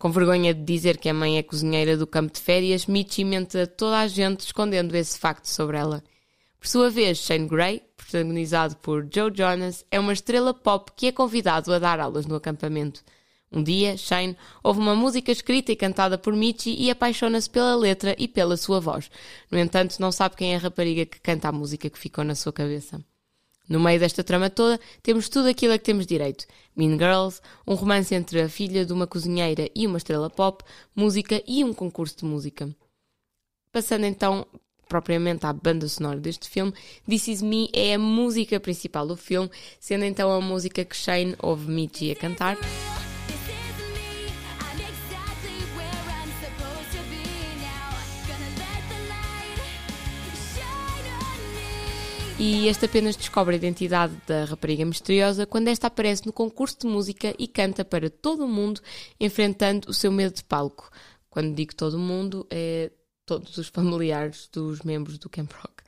Com 0.00 0.10
vergonha 0.10 0.54
de 0.54 0.62
dizer 0.62 0.96
que 0.96 1.10
a 1.10 1.12
mãe 1.12 1.36
é 1.36 1.42
cozinheira 1.42 1.94
do 1.94 2.06
campo 2.06 2.32
de 2.32 2.40
férias, 2.40 2.86
Michi 2.86 3.22
mente 3.22 3.58
a 3.58 3.66
toda 3.66 3.98
a 3.98 4.08
gente 4.08 4.40
escondendo 4.40 4.96
esse 4.96 5.18
facto 5.18 5.44
sobre 5.44 5.76
ela. 5.76 6.02
Por 6.58 6.66
sua 6.66 6.88
vez, 6.88 7.18
Shane 7.18 7.46
Gray, 7.46 7.82
protagonizado 7.98 8.76
por 8.76 9.06
Joe 9.14 9.30
Jonas, 9.30 9.84
é 9.90 10.00
uma 10.00 10.14
estrela 10.14 10.54
pop 10.54 10.90
que 10.96 11.08
é 11.08 11.12
convidado 11.12 11.70
a 11.70 11.78
dar 11.78 12.00
aulas 12.00 12.24
no 12.24 12.34
acampamento. 12.34 13.04
Um 13.52 13.62
dia, 13.62 13.94
Shane 13.98 14.38
ouve 14.64 14.80
uma 14.80 14.96
música 14.96 15.30
escrita 15.30 15.70
e 15.70 15.76
cantada 15.76 16.16
por 16.16 16.34
Michi 16.34 16.74
e 16.78 16.90
apaixona-se 16.90 17.50
pela 17.50 17.76
letra 17.76 18.16
e 18.18 18.26
pela 18.26 18.56
sua 18.56 18.80
voz. 18.80 19.10
No 19.50 19.58
entanto, 19.58 20.00
não 20.00 20.10
sabe 20.10 20.34
quem 20.34 20.54
é 20.54 20.56
a 20.56 20.60
rapariga 20.60 21.04
que 21.04 21.20
canta 21.20 21.50
a 21.50 21.52
música 21.52 21.90
que 21.90 21.98
ficou 21.98 22.24
na 22.24 22.34
sua 22.34 22.54
cabeça. 22.54 23.04
No 23.70 23.78
meio 23.78 24.00
desta 24.00 24.24
trama 24.24 24.50
toda, 24.50 24.80
temos 25.00 25.28
tudo 25.28 25.48
aquilo 25.48 25.72
a 25.72 25.78
que 25.78 25.84
temos 25.84 26.04
direito: 26.04 26.44
Mean 26.74 26.98
Girls, 26.98 27.40
um 27.64 27.74
romance 27.74 28.12
entre 28.12 28.42
a 28.42 28.48
filha 28.48 28.84
de 28.84 28.92
uma 28.92 29.06
cozinheira 29.06 29.70
e 29.76 29.86
uma 29.86 29.96
estrela 29.96 30.28
pop, 30.28 30.64
música 30.94 31.40
e 31.46 31.62
um 31.62 31.72
concurso 31.72 32.16
de 32.18 32.24
música. 32.24 32.68
Passando 33.72 34.06
então 34.06 34.44
propriamente 34.88 35.46
à 35.46 35.52
banda 35.52 35.86
sonora 35.86 36.18
deste 36.18 36.50
filme, 36.50 36.74
This 37.08 37.28
Is 37.28 37.42
Me 37.42 37.70
é 37.72 37.94
a 37.94 37.98
música 37.98 38.58
principal 38.58 39.06
do 39.06 39.16
filme, 39.16 39.48
sendo 39.78 40.04
então 40.04 40.32
a 40.32 40.40
música 40.40 40.84
que 40.84 40.96
Shane 40.96 41.36
ouve 41.38 41.70
Michi 41.70 42.10
a 42.10 42.16
cantar. 42.16 42.58
E 52.42 52.68
este 52.68 52.86
apenas 52.86 53.16
descobre 53.16 53.54
a 53.54 53.58
identidade 53.58 54.14
da 54.26 54.46
rapariga 54.46 54.82
misteriosa 54.86 55.44
quando 55.44 55.68
esta 55.68 55.88
aparece 55.88 56.24
no 56.24 56.32
concurso 56.32 56.78
de 56.80 56.86
música 56.86 57.34
e 57.38 57.46
canta 57.46 57.84
para 57.84 58.08
todo 58.08 58.46
o 58.46 58.48
mundo, 58.48 58.80
enfrentando 59.20 59.90
o 59.90 59.92
seu 59.92 60.10
medo 60.10 60.36
de 60.36 60.44
palco. 60.44 60.88
Quando 61.28 61.54
digo 61.54 61.74
todo 61.74 61.98
o 61.98 62.00
mundo, 62.00 62.46
é 62.48 62.90
todos 63.26 63.58
os 63.58 63.68
familiares 63.68 64.48
dos 64.50 64.80
membros 64.80 65.18
do 65.18 65.28
Camp 65.28 65.52
Rock. 65.52 65.84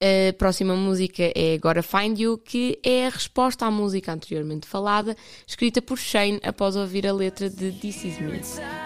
A 0.00 0.32
próxima 0.38 0.74
música 0.74 1.30
é 1.34 1.58
Gotta 1.58 1.82
Find 1.82 2.18
You, 2.18 2.38
que 2.38 2.78
é 2.82 3.06
a 3.06 3.10
resposta 3.10 3.66
à 3.66 3.70
música 3.70 4.14
anteriormente 4.14 4.66
falada, 4.66 5.14
escrita 5.46 5.82
por 5.82 5.98
Shane 5.98 6.40
após 6.42 6.76
ouvir 6.76 7.06
a 7.06 7.12
letra 7.12 7.50
de 7.50 7.72
This 7.72 8.04
Is 8.04 8.18
Me. 8.20 8.85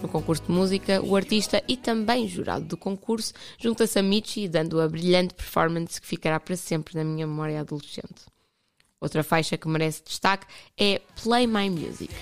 No 0.00 0.08
concurso 0.08 0.44
de 0.44 0.52
música, 0.52 1.02
o 1.02 1.16
artista 1.16 1.62
e 1.66 1.76
também 1.76 2.28
jurado 2.28 2.64
do 2.64 2.76
concurso 2.76 3.32
junta-se 3.58 3.98
a 3.98 4.02
Michi 4.02 4.46
dando 4.46 4.80
a 4.80 4.88
brilhante 4.88 5.34
performance 5.34 6.00
que 6.00 6.06
ficará 6.06 6.38
para 6.38 6.56
sempre 6.56 6.96
na 6.96 7.02
minha 7.02 7.26
memória 7.26 7.60
adolescente. 7.60 8.26
Outra 9.00 9.24
faixa 9.24 9.56
que 9.56 9.68
merece 9.68 10.02
destaque 10.04 10.46
é 10.76 11.00
Play 11.22 11.46
My 11.46 11.68
Music. 11.68 12.14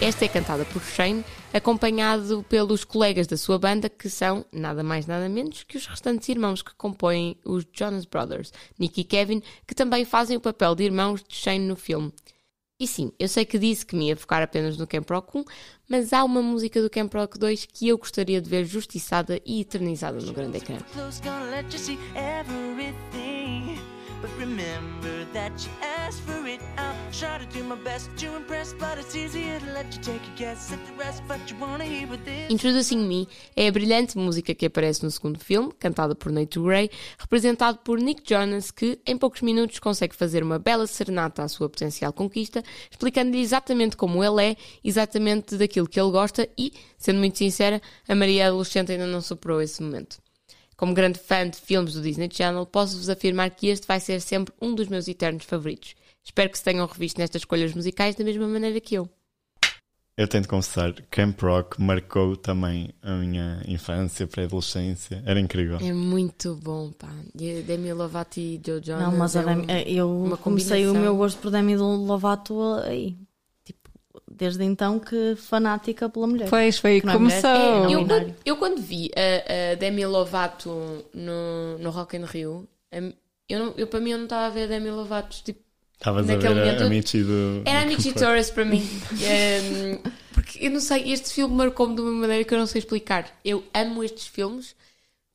Esta 0.00 0.24
é 0.24 0.28
cantada 0.28 0.64
por 0.64 0.82
Shane, 0.82 1.22
acompanhado 1.52 2.42
pelos 2.48 2.84
colegas 2.84 3.26
da 3.26 3.36
sua 3.36 3.58
banda, 3.58 3.86
que 3.90 4.08
são 4.08 4.46
nada 4.50 4.82
mais 4.82 5.06
nada 5.06 5.28
menos 5.28 5.62
que 5.62 5.76
os 5.76 5.86
restantes 5.86 6.26
irmãos 6.30 6.62
que 6.62 6.74
compõem 6.74 7.36
os 7.44 7.66
Jonas 7.70 8.06
Brothers, 8.06 8.50
Nick 8.78 9.02
e 9.02 9.04
Kevin, 9.04 9.42
que 9.66 9.74
também 9.74 10.06
fazem 10.06 10.38
o 10.38 10.40
papel 10.40 10.74
de 10.74 10.84
irmãos 10.84 11.22
de 11.22 11.36
Shane 11.36 11.66
no 11.66 11.76
filme. 11.76 12.10
E 12.80 12.86
sim, 12.86 13.12
eu 13.18 13.28
sei 13.28 13.44
que 13.44 13.58
disse 13.58 13.84
que 13.84 13.94
me 13.94 14.08
ia 14.08 14.16
focar 14.16 14.42
apenas 14.42 14.78
no 14.78 14.86
Camp 14.86 15.08
Rock 15.10 15.36
1, 15.36 15.44
mas 15.86 16.14
há 16.14 16.24
uma 16.24 16.40
música 16.40 16.80
do 16.80 16.88
Camp 16.88 17.12
Rock 17.12 17.38
2 17.38 17.66
que 17.66 17.88
eu 17.88 17.98
gostaria 17.98 18.40
de 18.40 18.48
ver 18.48 18.64
justiçada 18.64 19.38
e 19.44 19.60
eternizada 19.60 20.18
no 20.18 20.32
grande 20.32 20.56
ecrã. 20.56 20.78
Remember 24.40 25.26
that 25.34 25.52
you 25.62 25.70
asked 25.82 26.22
for 26.22 26.46
it. 26.46 26.60
I'll 26.78 26.96
try 27.12 27.38
to 27.38 27.46
do 27.52 27.62
my 27.62 27.76
best 27.76 28.10
to 28.16 28.36
impress, 28.36 28.72
but 28.72 28.98
it's 28.98 29.14
easier 29.14 29.60
to 29.60 29.66
let 29.66 29.94
you 29.94 30.00
take 30.02 30.22
a 30.22 30.38
guess 30.38 30.72
at 30.72 30.78
the 30.86 30.92
rest. 30.94 31.22
But 31.28 31.38
you 31.50 31.58
wanna 31.60 31.84
hear 31.84 32.08
what 32.08 32.24
this 32.24 32.50
Introducing 32.50 33.06
Me 33.06 33.28
é 33.54 33.68
a 33.68 33.72
brilhante 33.72 34.16
música 34.16 34.54
que 34.54 34.66
aparece 34.66 35.04
no 35.04 35.10
segundo 35.10 35.38
filme, 35.38 35.70
cantada 35.78 36.14
por 36.14 36.32
Nate 36.32 36.58
Gray, 36.58 36.90
representado 37.18 37.78
por 37.84 38.00
Nick 38.00 38.22
Jonas, 38.26 38.70
que 38.70 38.98
em 39.06 39.18
poucos 39.18 39.42
minutos 39.42 39.78
consegue 39.78 40.16
fazer 40.16 40.42
uma 40.42 40.58
bela 40.58 40.86
serenata 40.86 41.42
à 41.42 41.48
sua 41.48 41.68
potencial 41.68 42.12
conquista, 42.12 42.64
explicando-lhe 42.90 43.42
exatamente 43.42 43.96
como 43.96 44.24
ele 44.24 44.52
é, 44.52 44.56
exatamente 44.82 45.56
daquilo 45.56 45.86
que 45.86 46.00
ele 46.00 46.10
gosta 46.10 46.48
e, 46.56 46.72
sendo 46.96 47.18
muito 47.18 47.36
sincera, 47.36 47.80
a 48.08 48.14
Maria 48.14 48.46
adolescente 48.46 48.92
ainda 48.92 49.06
não 49.06 49.20
superou 49.20 49.60
esse 49.60 49.82
momento. 49.82 50.18
Como 50.80 50.94
grande 50.94 51.18
fã 51.18 51.46
de 51.46 51.58
filmes 51.60 51.92
do 51.92 52.00
Disney 52.00 52.30
Channel, 52.32 52.64
posso-vos 52.64 53.10
afirmar 53.10 53.50
que 53.50 53.66
este 53.68 53.86
vai 53.86 54.00
ser 54.00 54.18
sempre 54.22 54.54
um 54.62 54.74
dos 54.74 54.88
meus 54.88 55.06
eternos 55.08 55.44
favoritos. 55.44 55.94
Espero 56.24 56.48
que 56.48 56.56
se 56.56 56.64
tenham 56.64 56.86
revisto 56.86 57.20
nestas 57.20 57.42
escolhas 57.42 57.74
musicais 57.74 58.14
da 58.14 58.24
mesma 58.24 58.48
maneira 58.48 58.80
que 58.80 58.94
eu. 58.94 59.06
Eu 60.16 60.26
tenho 60.26 60.40
de 60.40 60.48
confessar, 60.48 60.94
Camp 61.10 61.38
Rock 61.42 61.78
marcou 61.82 62.34
também 62.34 62.94
a 63.02 63.12
minha 63.16 63.62
infância, 63.68 64.26
pré-adolescência. 64.26 65.22
Era 65.26 65.38
incrível. 65.38 65.76
É 65.82 65.92
muito 65.92 66.54
bom, 66.56 66.90
pá. 66.92 67.10
E 67.38 67.60
Demi 67.60 67.92
Lovato 67.92 68.40
e 68.40 68.58
Joe 68.64 68.80
Jonas. 68.82 69.02
Não, 69.02 69.18
mas 69.18 69.36
é 69.36 69.42
Demi- 69.42 69.66
um- 69.70 70.28
eu 70.30 70.38
comecei 70.42 70.86
o 70.88 70.94
meu 70.94 71.14
gosto 71.14 71.38
por 71.42 71.50
Demi 71.50 71.76
Lovato 71.76 72.58
aí. 72.86 73.18
Desde 74.30 74.64
então 74.64 74.98
que 74.98 75.36
fanática 75.36 76.08
pela 76.08 76.26
mulher. 76.26 76.48
Pois 76.50 76.78
foi 76.78 76.92
aí 76.92 77.00
que 77.00 77.08
é 77.08 77.12
começou. 77.12 77.50
É, 77.50 77.94
eu, 77.94 78.06
quando, 78.06 78.34
eu 78.44 78.56
quando 78.56 78.80
vi 78.80 79.10
a, 79.14 79.72
a 79.72 79.74
Demi 79.76 80.04
Lovato 80.06 81.04
no, 81.14 81.78
no 81.78 81.90
Rock 81.90 82.16
in 82.16 82.24
Rio, 82.24 82.66
eu, 83.48 83.58
não, 83.58 83.74
eu 83.76 83.86
para 83.86 84.00
mim 84.00 84.10
eu 84.10 84.18
não 84.18 84.24
estava 84.24 84.46
a 84.46 84.50
ver 84.50 84.64
a 84.64 84.66
Demi 84.66 84.90
Lovato 84.90 85.42
tipo, 85.44 85.60
Estavas 85.94 86.28
a 86.30 86.36
ver 86.36 86.46
a, 86.46 86.50
momento- 86.54 86.82
a 86.84 86.88
Michi 86.88 87.22
do. 87.22 87.62
Era 87.66 87.82
a 87.82 87.86
Michi. 87.86 88.12
Torres 88.14 88.50
para 88.50 88.64
mim. 88.64 88.82
Ehm, 89.22 89.98
porque 90.32 90.66
eu 90.66 90.70
não 90.70 90.80
sei, 90.80 91.12
este 91.12 91.30
filme 91.34 91.54
marcou-me 91.54 91.94
de 91.94 92.00
uma 92.00 92.10
maneira 92.12 92.42
que 92.42 92.54
eu 92.54 92.58
não 92.58 92.66
sei 92.66 92.78
explicar. 92.78 93.38
Eu 93.44 93.62
amo 93.74 94.02
estes 94.02 94.26
filmes 94.26 94.74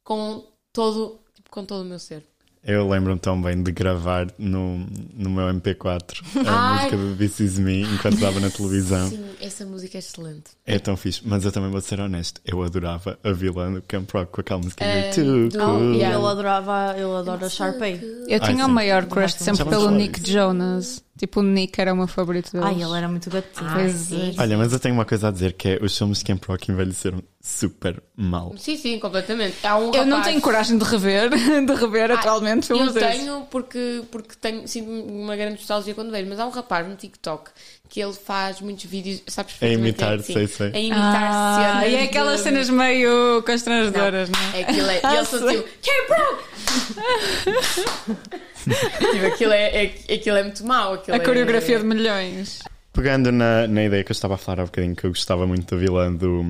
com 0.04 0.44
todo, 0.74 1.20
tipo, 1.36 1.52
com 1.52 1.64
todo 1.64 1.82
o 1.84 1.86
meu 1.86 2.00
ser. 2.00 2.24
Eu 2.68 2.90
lembro-me 2.90 3.20
tão 3.20 3.40
bem 3.40 3.62
de 3.62 3.72
gravar 3.72 4.28
no, 4.40 4.80
no 5.14 5.30
meu 5.30 5.46
MP4 5.54 6.22
a 6.48 6.52
Ai. 6.52 6.78
música 6.78 6.98
do 6.98 7.16
This 7.16 7.40
Is 7.40 7.60
Me 7.60 7.82
enquanto 7.84 8.18
dava 8.20 8.40
na 8.40 8.50
televisão. 8.50 9.08
Sim, 9.08 9.24
essa 9.40 9.64
música 9.66 9.98
é 9.98 10.00
excelente. 10.00 10.46
É 10.66 10.80
tão 10.80 10.98
fixe, 10.98 11.22
mas 11.24 11.46
eu 11.46 11.52
também 11.52 11.70
vou 11.70 11.80
ser 11.80 12.00
honesto. 12.00 12.42
Eu 12.44 12.64
adorava 12.64 13.20
a 13.24 13.32
vilã 13.32 13.72
do 13.72 13.82
Camp 13.84 14.10
Rock 14.12 14.32
com 14.32 14.42
aquela 14.42 14.60
música 14.62 14.84
Too 15.14 15.50
do- 15.50 15.58
Cool. 15.60 15.94
yeah. 15.94 16.16
Eu 16.16 16.26
adorava, 16.26 16.96
eu 16.98 17.16
adoro 17.16 17.46
a 17.46 17.50
Sharpay. 17.50 18.02
Eu 18.28 18.40
tinha 18.40 18.66
o 18.66 18.70
maior 18.70 19.06
crush 19.06 19.34
sempre 19.36 19.64
pelo 19.66 19.92
Nick. 19.92 20.28
Jonas. 20.28 21.05
Tipo, 21.18 21.40
o 21.40 21.44
Nick 21.44 21.80
era 21.80 21.94
o 21.94 21.96
meu 21.96 22.08
favorito 22.08 22.52
deles. 22.52 22.68
Ai, 22.68 22.84
ele 22.84 22.98
era 22.98 23.08
muito 23.08 23.30
gatinho. 23.30 23.72
Pois 23.74 24.12
é. 24.12 24.34
Olha, 24.38 24.58
mas 24.58 24.74
eu 24.74 24.80
tenho 24.80 24.94
uma 24.94 25.06
coisa 25.06 25.30
a 25.30 25.32
dizer 25.32 25.54
que 25.54 25.70
é 25.70 25.80
os 25.82 25.98
filmes 25.98 26.18
de 26.20 26.26
Camp 26.26 26.44
Rock 26.46 26.70
envelheceram 26.70 27.24
super 27.42 28.04
mal. 28.18 28.54
Sim, 28.58 28.76
sim, 28.76 29.00
completamente. 29.00 29.56
Há 29.66 29.78
um 29.78 29.94
Eu 29.94 30.06
não 30.06 30.18
rapaz- 30.18 30.26
tenho 30.26 30.42
coragem 30.42 30.78
de 30.78 30.84
rever, 30.84 31.30
de 31.66 31.74
rever 31.74 32.12
Ah, 32.12 32.16
atualmente 32.16 32.70
Eu 32.70 32.76
filmes 32.78 32.94
desses. 32.94 33.18
tenho 33.20 33.42
porque, 33.50 34.04
porque 34.12 34.36
tenho, 34.42 34.68
sinto 34.68 34.90
uma 34.90 35.38
grande 35.38 35.56
nostalgia 35.60 35.94
quando 35.96 36.12
vejo, 36.12 36.28
mas 36.28 36.38
há 36.40 36.46
um 36.46 36.50
rapaz 36.50 36.86
no 36.86 36.96
TikTok 36.96 37.50
que 37.90 38.02
ele 38.02 38.14
faz 38.14 38.60
muitos 38.62 38.86
vídeos, 38.86 39.22
sabes 39.28 39.56
A 39.56 39.60
perfeitamente 39.60 39.90
imitar, 39.90 40.18
quem 40.24 40.36
é? 40.36 40.40
sei, 40.40 40.48
Sim, 40.48 40.54
sei. 40.54 40.68
A 40.74 40.80
imitar 40.80 41.30
Ah, 41.32 41.80
cenas. 41.82 41.92
e 41.92 41.96
é 41.96 42.04
aquelas 42.04 42.38
de- 42.38 42.44
cenas 42.44 42.70
meio 42.70 43.44
constrangedoras, 43.44 44.30
não, 44.30 44.40
É 44.60 44.64
aquilo 44.64 44.90
é. 44.90 45.02
E 45.04 45.16
eles 45.16 45.28
são 45.30 45.48
tipo, 45.48 45.64
Camp 45.82 46.20
Rock! 46.20 46.44
tipo, 49.12 49.26
aquilo 49.28 49.54
é, 49.54 49.86
é, 49.86 50.14
aquilo 50.14 50.38
é 50.38 50.44
muito 50.44 50.66
mau. 50.66 50.94
A 50.94 51.20
coreografia 51.20 51.76
é, 51.76 51.80
de 51.80 51.86
milhões. 51.86 52.60
Pegando 52.94 53.32
na, 53.32 53.68
na 53.68 53.84
ideia 53.84 54.04
que 54.04 54.12
eu 54.12 54.14
estava 54.16 54.36
a 54.36 54.38
falar 54.38 54.62
há 54.62 54.66
bocadinho, 54.66 54.96
que 54.96 55.06
eu 55.06 55.10
gostava 55.12 55.46
muito 55.46 55.74
da 55.76 55.80
vilã 55.80 56.12
do, 56.14 56.44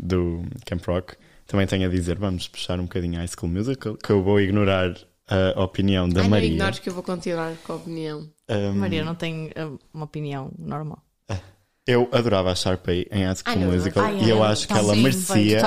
do 0.00 0.42
Camp 0.66 0.84
Rock, 0.86 1.14
também 1.46 1.66
tenho 1.66 1.86
a 1.86 1.90
dizer, 1.90 2.16
vamos 2.18 2.48
puxar 2.48 2.78
um 2.80 2.84
bocadinho 2.84 3.16
a 3.16 3.18
High 3.18 3.28
School 3.28 3.52
Musical, 3.52 3.96
que 3.96 4.10
eu 4.10 4.22
vou 4.22 4.40
ignorar 4.40 4.94
a 5.30 5.62
opinião 5.62 6.08
da 6.08 6.20
Ai, 6.20 6.24
não 6.24 6.30
Maria. 6.30 6.48
ignores 6.48 6.78
que 6.78 6.88
eu 6.88 6.94
vou 6.94 7.02
continuar 7.02 7.54
com 7.64 7.72
a 7.72 7.76
opinião. 7.76 8.28
Um, 8.48 8.72
Maria 8.72 9.04
não 9.04 9.14
tem 9.14 9.46
uh, 9.48 9.78
uma 9.94 10.04
opinião 10.04 10.50
normal. 10.58 11.02
Eu 11.86 12.08
adorava 12.12 12.52
a 12.52 12.54
Sharpay 12.54 13.06
em 13.10 13.24
High 13.24 13.36
School 13.36 13.56
não, 13.56 13.72
Musical 13.72 14.04
ai, 14.04 14.20
e 14.22 14.30
eu 14.30 14.42
ai, 14.42 14.52
acho 14.52 14.68
que 14.68 14.74
tá 14.74 14.78
ela 14.78 14.94
sim, 14.94 15.02
merecia 15.02 15.60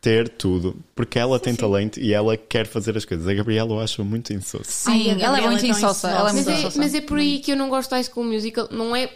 ter 0.00 0.28
tudo, 0.28 0.76
porque 0.94 1.18
ela 1.18 1.40
tem 1.40 1.54
talento 1.54 1.98
e 1.98 2.12
ela 2.12 2.36
quer 2.36 2.66
fazer 2.66 2.96
as 2.96 3.04
coisas. 3.04 3.26
A 3.26 3.34
Gabriela 3.34 3.70
eu 3.72 3.80
acho 3.80 4.04
muito 4.04 4.32
insossa. 4.32 4.70
Sim, 4.70 5.12
Ai, 5.12 5.22
ela 5.22 5.38
é 5.38 5.46
muito 5.48 5.64
é 5.64 5.68
insossa. 5.68 6.08
Ela 6.10 6.30
é 6.30 6.32
Mas 6.32 6.48
é, 6.48 6.58
insossa. 6.58 6.78
mas 6.78 6.94
é 6.94 7.00
por 7.00 7.18
aí 7.18 7.38
que 7.40 7.52
eu 7.52 7.56
não 7.56 7.68
gosto 7.68 7.90
do 7.90 7.94
High 7.94 8.04
School 8.04 8.26
Musical. 8.26 8.68
Não 8.70 8.94
é 8.94 9.10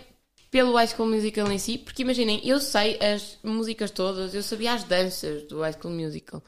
pelo 0.51 0.75
High 0.75 0.89
School 0.89 1.09
Musical 1.09 1.51
em 1.51 1.59
si, 1.59 1.79
porque 1.79 2.03
imaginem, 2.03 2.41
eu 2.45 2.61
sei 2.61 2.99
as 3.01 3.39
músicas 3.43 3.91
todas, 3.91 4.35
eu 4.35 4.43
sabia 4.43 4.75
as 4.75 4.85
danças 4.85 5.45
do 5.45 5.61
High 5.61 5.75
School 5.81 5.95
Musical. 5.95 6.43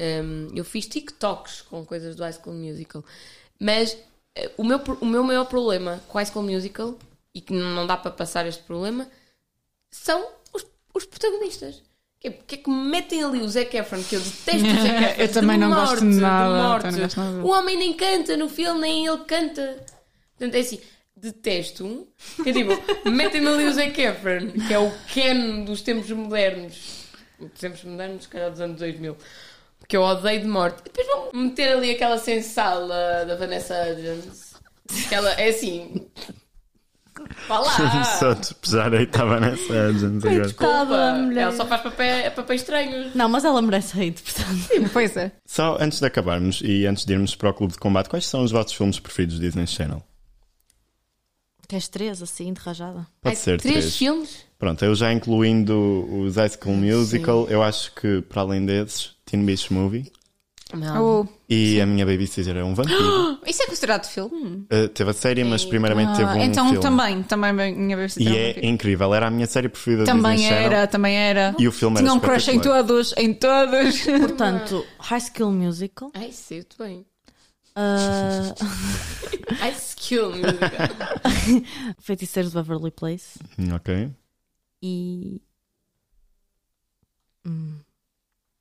Um, 0.00 0.48
eu 0.54 0.64
fiz 0.64 0.86
TikToks 0.86 1.62
com 1.62 1.84
coisas 1.84 2.16
do 2.16 2.22
High 2.22 2.32
School 2.32 2.54
Musical. 2.56 3.04
Mas 3.60 3.96
eh, 4.34 4.50
o, 4.56 4.64
meu, 4.64 4.78
o 5.00 5.06
meu 5.06 5.22
maior 5.22 5.44
problema 5.46 6.00
com 6.08 6.18
High 6.18 6.26
School 6.26 6.44
Musical, 6.44 6.98
e 7.34 7.40
que 7.40 7.52
não 7.52 7.86
dá 7.86 7.96
para 7.96 8.10
passar 8.10 8.46
este 8.46 8.62
problema, 8.62 9.08
são 9.90 10.26
os, 10.52 10.66
os 10.92 11.04
protagonistas. 11.04 11.82
Que 12.20 12.28
é- 12.28 12.30
Porque 12.30 12.54
é 12.56 12.58
que 12.58 12.70
me 12.70 12.84
metem 12.88 13.22
ali 13.22 13.40
o 13.40 13.48
Zac 13.48 13.76
Efron, 13.76 14.02
que 14.02 14.16
eu 14.16 14.20
detesto 14.20 14.66
o 14.66 14.82
Zac 14.82 15.04
Efron. 15.04 15.22
Eu 15.22 15.32
também 15.32 15.56
de 15.56 15.60
não 15.64 15.68
morte, 15.70 15.90
gosto 15.90 16.00
de 16.10 16.16
nada, 16.20 16.62
morte. 16.68 16.82
também 16.82 17.00
não 17.00 17.06
gosto 17.06 17.20
nada. 17.20 17.44
O 17.44 17.48
homem 17.50 17.76
nem 17.76 17.92
canta 17.92 18.36
no 18.36 18.48
filme, 18.48 18.80
nem 18.80 19.06
ele 19.06 19.18
canta. 19.24 19.84
Portanto, 20.36 20.54
é 20.54 20.58
assim, 20.60 20.80
detesto. 21.16 22.08
Que 22.42 22.50
é 22.50 22.52
tipo, 22.52 22.72
metem-me 23.10 23.48
ali 23.48 23.64
o 23.66 23.72
Zac 23.72 24.00
Efron, 24.00 24.50
que 24.66 24.72
é 24.74 24.78
o 24.78 24.90
Ken 25.12 25.64
dos 25.64 25.82
tempos 25.82 26.10
modernos. 26.10 27.04
Dos 27.38 27.60
tempos 27.60 27.84
modernos, 27.84 28.22
se 28.24 28.28
calhar 28.28 28.50
dos 28.50 28.60
anos 28.60 28.78
2000. 28.78 29.16
Que 29.88 29.96
eu 29.96 30.02
odeio 30.02 30.40
de 30.40 30.46
morte. 30.46 30.78
E 30.80 30.84
depois 30.84 31.06
vão 31.06 31.42
meter 31.42 31.76
ali 31.76 31.90
aquela 31.90 32.18
sensala 32.18 33.24
da 33.26 33.36
Vanessa 33.36 33.74
Hudgens. 33.90 34.54
Que 35.08 35.14
ela 35.14 35.30
é 35.32 35.48
assim. 35.48 36.06
Vá 37.48 37.58
lá! 37.60 38.04
Só 38.18 38.34
despejar 38.34 38.92
aí 38.92 39.04
estava 39.04 39.38
nessa 39.40 39.72
Agents 39.72 40.24
agora. 40.24 40.42
Desculpa, 40.42 41.12
mulher. 41.14 41.42
ela 41.42 41.52
só 41.56 41.66
faz 41.66 41.82
papéis, 41.82 42.32
papéis 42.32 42.60
estranhos. 42.62 43.14
Não, 43.14 43.28
mas 43.28 43.44
ela 43.44 43.62
merece 43.62 43.98
hate, 44.00 44.22
portanto. 44.22 44.90
Pois 44.92 45.16
é. 45.16 45.32
Só 45.46 45.76
antes 45.80 46.00
de 46.00 46.06
acabarmos 46.06 46.60
e 46.64 46.86
antes 46.86 47.04
de 47.04 47.12
irmos 47.12 47.34
para 47.34 47.50
o 47.50 47.54
Clube 47.54 47.72
de 47.74 47.78
Combate, 47.78 48.08
quais 48.08 48.26
são 48.26 48.42
os 48.42 48.50
vossos 48.50 48.72
filmes 48.72 48.98
preferidos 48.98 49.38
do 49.38 49.42
Disney 49.42 49.66
Channel? 49.66 50.02
Queres 51.68 51.88
três, 51.88 52.22
assim, 52.22 52.52
de 52.52 52.60
rajada? 52.60 53.06
Pode 53.22 53.34
Ai, 53.34 53.36
ser 53.36 53.60
três, 53.60 53.76
três. 53.76 53.96
filmes? 53.96 54.43
Pronto, 54.58 54.84
eu 54.84 54.94
já 54.94 55.12
incluindo 55.12 56.06
os 56.10 56.36
High 56.36 56.50
School 56.50 56.76
Musical, 56.76 57.46
eu 57.50 57.62
acho 57.62 57.92
que 57.94 58.22
para 58.22 58.42
além 58.42 58.64
desses, 58.64 59.10
Teen 59.26 59.44
Beach 59.44 59.70
Movie 59.72 60.10
Não. 60.72 61.20
O- 61.22 61.28
e 61.48 61.80
a 61.80 61.86
minha 61.86 62.06
babysitter 62.06 62.56
é 62.56 62.64
um 62.64 62.74
vampiro. 62.74 63.38
Isso 63.46 63.62
é 63.62 63.66
considerado 63.66 64.06
filme? 64.06 64.66
Uh, 64.72 64.88
teve 64.88 65.10
a 65.10 65.12
série, 65.12 65.44
mas 65.44 65.64
primeiramente 65.64 66.16
teve 66.16 66.30
um 66.30 66.40
então 66.42 66.64
filme. 66.70 66.80
também, 66.80 67.22
também 67.24 67.50
a 67.50 67.52
minha 67.52 67.96
vez 67.96 68.16
E 68.16 68.26
é 68.28 68.64
incrível, 68.66 69.12
era 69.14 69.26
a 69.26 69.30
minha 69.30 69.46
série 69.46 69.68
preferida 69.68 70.04
Também 70.04 70.36
Disney 70.36 70.48
Channel. 70.48 70.66
era, 70.72 70.86
também 70.86 71.16
era. 71.16 71.54
E 71.58 71.68
o 71.68 71.72
filme 71.72 71.96
Tinha 71.98 72.08
era 72.08 72.14
um 72.16 72.20
crush 72.20 72.48
em 72.48 72.60
todos, 72.60 73.12
em 73.18 73.34
todos. 73.34 74.00
Portanto, 74.02 74.84
High 74.98 75.20
School 75.20 75.52
Musical. 75.52 76.10
Ai, 76.14 76.32
sei, 76.32 76.58
muito 76.58 76.76
bem. 76.78 77.04
uh, 77.76 78.54
Ai, 79.60 79.72
skill 79.72 80.30
musical. 80.30 80.70
Feiticeiros 82.00 82.52
de 82.52 82.58
Beverly 82.58 82.90
Place. 82.90 83.38
Ok. 83.74 84.08
E. 84.86 85.40
hum, 87.46 87.80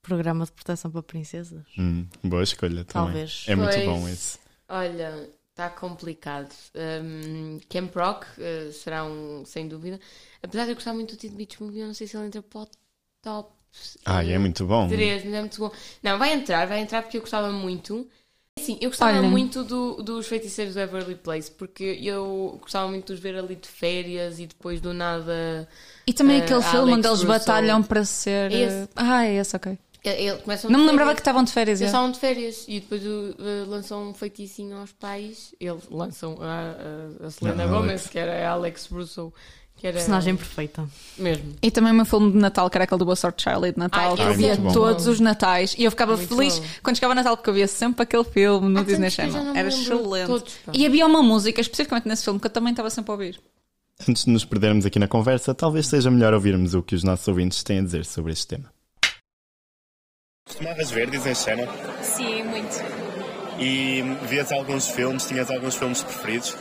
programa 0.01 0.45
de 0.45 0.53
proteção 0.53 0.89
para 0.89 1.03
princesas. 1.03 1.65
Hum, 1.77 2.07
boa 2.23 2.43
escolha 2.43 2.85
também. 2.85 3.13
Talvez. 3.13 3.43
É 3.45 3.55
muito 3.57 3.73
Pois. 3.73 3.85
bom 3.85 4.07
esse. 4.07 4.39
Olha, 4.69 5.29
está 5.49 5.69
complicado. 5.69 6.49
Um, 7.03 7.59
Camp 7.69 7.93
Rock 7.93 8.25
uh, 8.39 8.71
será 8.71 9.03
um, 9.03 9.43
sem 9.43 9.67
dúvida. 9.67 9.99
Apesar 10.41 10.63
de 10.63 10.71
eu 10.71 10.75
gostar 10.75 10.93
muito 10.93 11.13
do 11.13 11.19
Teen 11.19 11.33
Beach 11.35 11.61
Movie, 11.61 11.79
eu 11.79 11.87
não 11.87 11.93
sei 11.93 12.07
se 12.07 12.15
ele 12.15 12.27
entra 12.27 12.41
para 12.41 12.61
o 12.61 12.67
top. 13.21 13.53
Ah, 14.05 14.23
é 14.23 14.37
muito 14.37 14.65
bom. 14.65 14.87
3, 14.87 15.25
mas 15.25 15.33
é 15.33 15.39
muito 15.41 15.59
bom. 15.59 15.71
Não, 16.01 16.17
vai 16.17 16.31
entrar, 16.31 16.67
vai 16.67 16.79
entrar 16.79 17.01
porque 17.01 17.17
eu 17.17 17.21
gostava 17.21 17.51
muito. 17.51 18.07
Sim, 18.59 18.77
eu 18.79 18.89
gostava 18.91 19.21
muito 19.23 19.63
do- 19.63 20.01
dos 20.01 20.27
feiticeiros 20.27 20.75
do 20.75 20.79
Everly 20.79 21.15
Place 21.15 21.51
porque 21.51 21.99
eu 22.01 22.57
gostava 22.61 22.87
muito 22.87 23.07
de 23.07 23.13
os 23.13 23.19
ver 23.19 23.35
ali 23.35 23.55
de 23.55 23.67
férias 23.67 24.39
e 24.39 24.45
depois 24.45 24.79
do 24.79 24.93
nada. 24.93 25.67
E 26.07 26.13
também 26.13 26.39
Eh, 26.39 26.43
aquele 26.43 26.61
filme 26.61 26.77
Alex 26.93 26.97
onde 26.97 27.07
eles 27.07 27.23
batalham 27.23 27.83
para 27.83 28.05
ser. 28.05 28.51
Esse. 28.51 28.89
Ah, 28.95 29.25
é 29.25 29.33
esse, 29.35 29.55
ok. 29.55 29.77
Ele 30.03 30.37
começam 30.39 30.69
Não 30.69 30.79
me 30.81 30.85
lembrava 30.87 31.13
que 31.13 31.21
estavam 31.21 31.43
de 31.43 31.51
férias. 31.53 31.79
Eles 31.79 31.89
é. 31.89 31.95
estavam 31.95 32.11
de 32.11 32.19
férias 32.19 32.65
e 32.67 32.79
depois 32.81 33.01
uh, 33.05 33.07
uh, 33.07 33.69
lançam 33.69 34.09
um 34.09 34.13
feiticinho 34.13 34.77
aos 34.77 34.91
pais. 34.91 35.55
Eles 35.59 35.83
lançam 35.89 36.37
a, 36.41 37.23
a, 37.23 37.27
a 37.27 37.31
Selena 37.31 37.63
Ah, 37.63 37.67
Gomez, 37.67 38.07
que 38.07 38.19
era 38.19 38.45
a 38.47 38.51
Alex 38.51 38.87
Russo, 38.87 39.31
que 39.77 39.87
era 39.87 39.95
Personagem 39.95 40.35
perfeita. 40.35 40.85
mesmo. 41.17 41.53
E 41.61 41.71
também 41.71 41.93
o 41.93 41.95
meu 41.95 42.05
filme 42.05 42.33
de 42.33 42.37
Natal, 42.37 42.69
que 42.69 42.75
era 42.77 42.83
aquele 42.83 42.99
do 42.99 43.05
Boa 43.05 43.15
Sorte 43.15 43.43
Charlie 43.43 43.71
de 43.71 43.79
Natal, 43.79 44.11
Ai, 44.11 44.15
que 44.17 44.21
eu 44.23 44.29
esse 44.31 44.37
via 44.37 44.53
é 44.53 44.57
muito 44.57 44.73
todos 44.73 45.05
bom. 45.05 45.11
os 45.11 45.19
Natais 45.21 45.73
e 45.77 45.85
eu 45.85 45.91
ficava 45.91 46.17
Muito 46.17 46.35
feliz 46.35 46.59
bom. 46.59 46.65
quando 46.83 46.95
chegava 46.97 47.15
Natal 47.15 47.37
porque 47.37 47.49
eu 47.49 47.53
via 47.53 47.67
sempre 47.67 48.03
aquele 48.03 48.25
filme 48.25 48.67
no 48.67 48.79
Há 48.81 48.83
Disney 48.83 49.09
Channel. 49.09 49.55
Era 49.55 49.69
excelente. 49.69 50.27
todos. 50.27 50.53
E 50.73 50.85
havia 50.85 51.05
uma 51.05 51.23
música, 51.23 51.61
especificamente 51.61 52.09
nesse 52.09 52.25
filme, 52.25 52.41
que 52.41 52.47
eu 52.47 52.51
também 52.51 52.71
estava 52.71 52.89
sempre 52.89 53.09
a 53.11 53.13
ouvir. 53.13 53.39
Antes 54.05 54.25
de 54.25 54.31
nos 54.31 54.43
perdermos 54.43 54.85
aqui 54.85 54.99
na 54.99 55.07
conversa, 55.07 55.53
talvez 55.53 55.87
seja 55.87 56.11
melhor 56.11 56.33
ouvirmos 56.33 56.73
o 56.73 56.83
que 56.83 56.93
os 56.93 57.05
nossos 57.05 57.25
ouvintes 57.27 57.63
têm 57.63 57.79
a 57.79 57.83
dizer 57.83 58.03
sobre 58.03 58.33
este 58.33 58.47
tema. 58.47 58.72
Costumavas 60.45 60.91
ver 60.91 61.09
Disney 61.09 61.35
Channel 61.35 61.67
Sim, 62.01 62.43
muito. 62.43 62.83
e 63.57 64.01
vias 64.27 64.51
alguns 64.51 64.87
filmes, 64.89 65.25
tinhas 65.25 65.49
alguns 65.49 65.75
filmes 65.75 66.03
preferidos? 66.03 66.55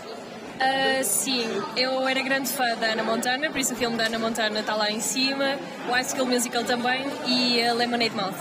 Ah, 0.60 1.02
sim, 1.02 1.44
eu 1.76 2.06
era 2.06 2.22
grande 2.22 2.48
fã 2.48 2.76
da 2.76 2.92
Ana 2.92 3.02
Montana, 3.02 3.50
por 3.50 3.58
isso 3.58 3.74
o 3.74 3.76
filme 3.76 3.96
da 3.96 4.04
Ana 4.04 4.18
Montana 4.18 4.60
está 4.60 4.76
lá 4.76 4.90
em 4.90 5.00
cima, 5.00 5.58
o 5.88 5.92
High 5.92 6.04
School 6.04 6.26
Musical 6.26 6.62
também 6.64 7.04
e 7.26 7.60
a 7.62 7.74
Lemonade 7.74 8.14
Mouth. 8.14 8.36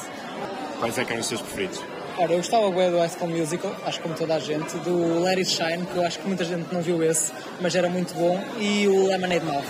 Quais 0.80 0.98
é 0.98 1.04
que 1.06 1.12
eram 1.12 1.22
os 1.22 1.28
teus 1.28 1.42
preferidos? 1.42 1.82
Ora, 2.18 2.34
eu 2.34 2.38
gostava 2.38 2.70
bem 2.70 2.92
do 2.92 3.00
High 3.00 3.10
School 3.10 3.30
Musical, 3.32 3.76
acho 3.86 3.98
que 3.98 4.04
como 4.04 4.16
toda 4.16 4.36
a 4.36 4.40
gente, 4.40 4.78
do 4.78 5.22
Let 5.24 5.40
It 5.40 5.50
Shine, 5.50 5.86
que 5.88 5.96
eu 5.98 6.06
acho 6.06 6.20
que 6.20 6.28
muita 6.28 6.46
gente 6.46 6.72
não 6.72 6.82
viu 6.82 7.02
esse, 7.04 7.32
mas 7.60 7.74
era 7.74 7.90
muito 7.90 8.14
bom, 8.14 8.40
e 8.60 8.88
o 8.88 9.08
Lemonade 9.08 9.44
Mouth. 9.44 9.66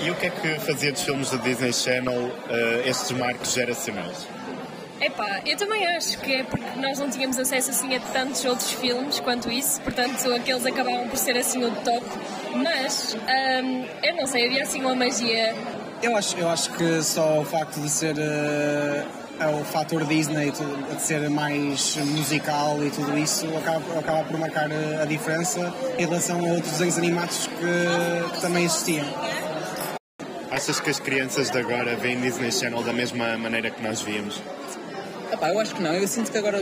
E 0.00 0.10
o 0.10 0.14
que 0.14 0.26
é 0.26 0.30
que 0.30 0.58
fazia 0.60 0.92
dos 0.92 1.02
filmes 1.02 1.30
do 1.30 1.38
Disney 1.38 1.72
Channel 1.72 2.30
eh, 2.50 2.82
estes 2.86 3.10
marcos 3.12 3.52
geracionais? 3.52 4.26
Epá, 5.00 5.40
eu 5.44 5.56
também 5.56 5.86
acho 5.96 6.18
que 6.20 6.32
é 6.32 6.42
porque 6.42 6.80
nós 6.80 6.98
não 6.98 7.10
tínhamos 7.10 7.38
acesso 7.38 7.70
assim 7.70 7.94
a 7.94 8.00
tantos 8.00 8.44
outros 8.44 8.72
filmes 8.72 9.20
quanto 9.20 9.50
isso, 9.50 9.80
portanto 9.82 10.32
aqueles 10.34 10.64
acabavam 10.64 11.06
por 11.08 11.18
ser 11.18 11.36
assim 11.36 11.62
o 11.64 11.70
top, 11.70 12.06
mas 12.54 13.14
ahm, 13.28 13.84
eu 14.02 14.16
não 14.16 14.26
sei, 14.26 14.46
havia 14.46 14.62
assim 14.62 14.80
uma 14.80 14.94
magia 14.94 15.54
Eu 16.02 16.16
acho, 16.16 16.36
eu 16.38 16.48
acho 16.48 16.72
que 16.72 17.02
só 17.02 17.40
o 17.40 17.44
facto 17.44 17.80
de 17.80 17.90
ser 17.90 18.16
é 19.38 19.46
o 19.48 19.64
fator 19.64 20.04
Disney 20.06 20.50
de 20.50 21.02
ser 21.02 21.28
mais 21.28 21.96
musical 21.96 22.82
e 22.82 22.90
tudo 22.90 23.18
isso 23.18 23.46
acaba, 23.56 23.98
acaba 23.98 24.24
por 24.24 24.38
marcar 24.38 24.70
eh, 24.70 25.02
a 25.02 25.04
diferença 25.04 25.74
em 25.98 26.06
relação 26.06 26.38
a 26.40 26.52
outros 26.54 26.72
desenhos 26.72 26.96
animados 26.96 27.46
que, 27.46 28.34
que 28.34 28.40
também 28.40 28.64
existiam. 28.64 29.06
Achas 30.50 30.80
que 30.80 30.88
as 30.88 30.98
crianças 30.98 31.50
de 31.50 31.58
agora 31.58 31.96
veem 31.96 32.18
Disney 32.20 32.50
Channel 32.50 32.82
da 32.82 32.92
mesma 32.92 33.36
maneira 33.36 33.70
que 33.70 33.82
nós 33.82 34.00
víamos? 34.00 34.40
Epá, 35.32 35.50
eu 35.50 35.60
acho 35.60 35.74
que 35.74 35.82
não. 35.82 35.92
Eu 35.92 36.06
sinto 36.06 36.30
que 36.30 36.38
agora 36.38 36.60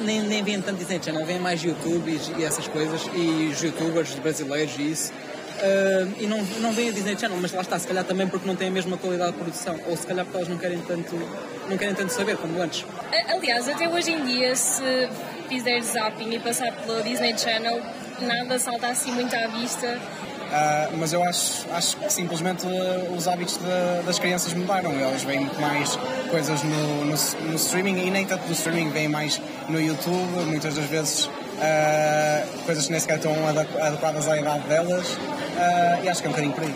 nem, 0.00 0.22
nem 0.22 0.42
veem 0.42 0.60
tanto 0.60 0.78
Disney 0.78 1.00
Channel, 1.02 1.24
veem 1.26 1.40
mais 1.40 1.62
YouTube 1.62 2.08
e, 2.10 2.40
e 2.40 2.44
essas 2.44 2.68
coisas, 2.68 3.02
e 3.14 3.50
os 3.52 3.62
youtubers 3.62 4.14
brasileiros 4.14 4.74
e 4.78 4.90
isso. 4.90 5.12
Ah, 5.60 6.06
e 6.18 6.26
não, 6.26 6.42
não 6.60 6.72
veem 6.72 6.90
a 6.90 6.92
Disney 6.92 7.16
Channel, 7.18 7.38
mas 7.40 7.52
lá 7.52 7.62
está, 7.62 7.78
se 7.78 7.86
calhar 7.86 8.04
também 8.04 8.26
porque 8.26 8.46
não 8.46 8.56
têm 8.56 8.68
a 8.68 8.70
mesma 8.70 8.96
qualidade 8.96 9.32
de 9.32 9.38
produção, 9.38 9.78
ou 9.86 9.96
se 9.96 10.06
calhar 10.06 10.24
porque 10.24 10.36
elas 10.36 10.48
não 10.48 10.58
querem 10.58 10.78
tanto, 10.80 11.16
não 11.68 11.76
querem 11.78 11.94
tanto 11.94 12.12
saber 12.12 12.36
como 12.36 12.60
antes. 12.60 12.84
Aliás, 13.28 13.68
até 13.68 13.88
hoje 13.88 14.12
em 14.12 14.24
dia, 14.24 14.54
se 14.54 15.08
fizer 15.48 15.80
zapping 15.80 16.34
e 16.34 16.38
passar 16.40 16.72
pelo 16.72 17.02
Disney 17.02 17.36
Channel, 17.38 17.80
nada 18.20 18.58
salta 18.58 18.88
assim 18.88 19.12
muito 19.12 19.34
à 19.34 19.46
vista. 19.48 19.98
Ah, 20.56 20.88
mas 20.96 21.12
eu 21.12 21.20
acho, 21.24 21.66
acho 21.72 21.96
que 21.96 22.12
simplesmente 22.12 22.64
eh, 22.64 23.08
os 23.16 23.26
hábitos 23.26 23.56
da- 23.56 24.02
das 24.06 24.20
crianças 24.20 24.54
mudaram. 24.54 24.92
Elas 24.92 25.24
veem 25.24 25.40
muito 25.40 25.60
mais 25.60 25.96
coisas 26.30 26.62
no, 26.62 27.04
no, 27.06 27.16
no 27.50 27.54
streaming 27.56 27.98
e 28.06 28.10
nem 28.10 28.24
tanto 28.24 28.46
no 28.46 28.52
streaming, 28.52 28.90
veem 28.90 29.08
mais 29.08 29.40
no 29.68 29.80
YouTube, 29.80 30.44
muitas 30.46 30.76
das 30.76 30.84
vezes 30.86 31.28
ah, 31.60 32.44
coisas 32.66 32.84
que 32.86 32.92
nem 32.92 33.00
sequer 33.00 33.16
estão 33.16 33.32
adequ- 33.48 33.80
adequadas 33.80 34.28
à 34.28 34.38
idade 34.38 34.60
delas. 34.68 35.18
Ah, 35.58 35.98
e 36.04 36.08
acho 36.08 36.20
que 36.20 36.26
é 36.28 36.30
um 36.30 36.32
bocadinho 36.32 36.54
por 36.54 36.62
aí. 36.64 36.74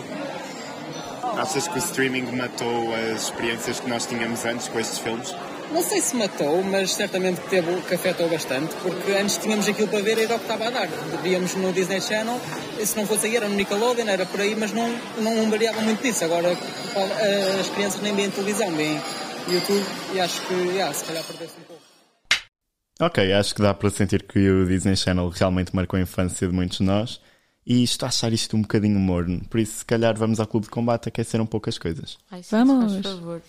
Achas 1.37 1.67
que 1.69 1.75
o 1.75 1.77
streaming 1.79 2.23
matou 2.35 2.93
as 3.13 3.21
experiências 3.23 3.79
que 3.79 3.89
nós 3.89 4.05
tínhamos 4.05 4.43
antes 4.43 4.67
com 4.67 4.77
estes 4.77 4.99
filmes? 4.99 5.33
Não 5.71 5.83
sei 5.83 6.01
se 6.01 6.15
matou, 6.15 6.63
mas 6.63 6.91
certamente 6.91 7.41
que, 7.41 7.49
teve, 7.49 7.81
que 7.81 7.93
afetou 7.93 8.27
bastante, 8.27 8.73
porque 8.81 9.11
antes 9.11 9.37
tínhamos 9.37 9.67
aquilo 9.67 9.87
para 9.87 10.01
ver 10.01 10.17
e 10.17 10.23
era 10.23 10.35
o 10.35 10.39
que 10.39 10.45
estava 10.45 10.67
a 10.67 10.69
dar. 10.71 10.87
Víamos 11.21 11.55
no 11.55 11.71
Disney 11.71 12.01
Channel, 12.01 12.39
e 12.79 12.85
se 12.85 12.97
não 12.97 13.05
fosse 13.05 13.27
aí 13.27 13.35
era 13.35 13.47
no 13.47 13.55
Nickelodeon, 13.55 14.07
era 14.07 14.25
por 14.25 14.41
aí, 14.41 14.55
mas 14.55 14.73
não, 14.73 14.89
não 15.19 15.49
variava 15.49 15.81
muito 15.81 16.01
disso. 16.01 16.25
Agora 16.25 16.47
eh, 16.49 17.57
as 17.59 17.69
crianças 17.69 18.01
nem 18.01 18.15
veem 18.15 18.31
televisão, 18.31 18.71
veem 18.75 18.99
YouTube 19.47 19.85
e 20.13 20.19
acho 20.19 20.41
que, 20.47 20.53
yeah, 20.53 20.93
se 20.93 21.05
calhar 21.05 21.23
perdeu-se 21.23 21.53
um 21.59 21.63
pouco. 21.63 21.81
Ok, 23.01 23.31
acho 23.31 23.55
que 23.55 23.61
dá 23.61 23.73
para 23.73 23.89
sentir 23.89 24.23
que 24.23 24.49
o 24.49 24.65
Disney 24.67 24.95
Channel 24.95 25.29
realmente 25.29 25.73
marcou 25.75 25.97
a 25.97 26.01
infância 26.01 26.47
de 26.47 26.53
muitos 26.53 26.79
de 26.79 26.83
nós 26.83 27.21
e 27.65 27.83
estou 27.83 28.07
a 28.07 28.09
achar 28.09 28.33
isto 28.33 28.57
um 28.57 28.61
bocadinho 28.61 28.99
morno. 28.99 29.41
Por 29.47 29.59
isso, 29.59 29.79
se 29.79 29.85
calhar, 29.85 30.17
vamos 30.17 30.39
ao 30.39 30.47
Clube 30.47 30.65
de 30.65 30.71
Combate 30.71 31.07
aquecer 31.07 31.39
um 31.39 31.45
pouco 31.45 31.69
as 31.69 31.77
coisas. 31.77 32.17
Ai, 32.31 32.41
sim, 32.43 32.49
Vamos. 32.51 32.93
Faz 32.93 33.05
favor. 33.05 33.41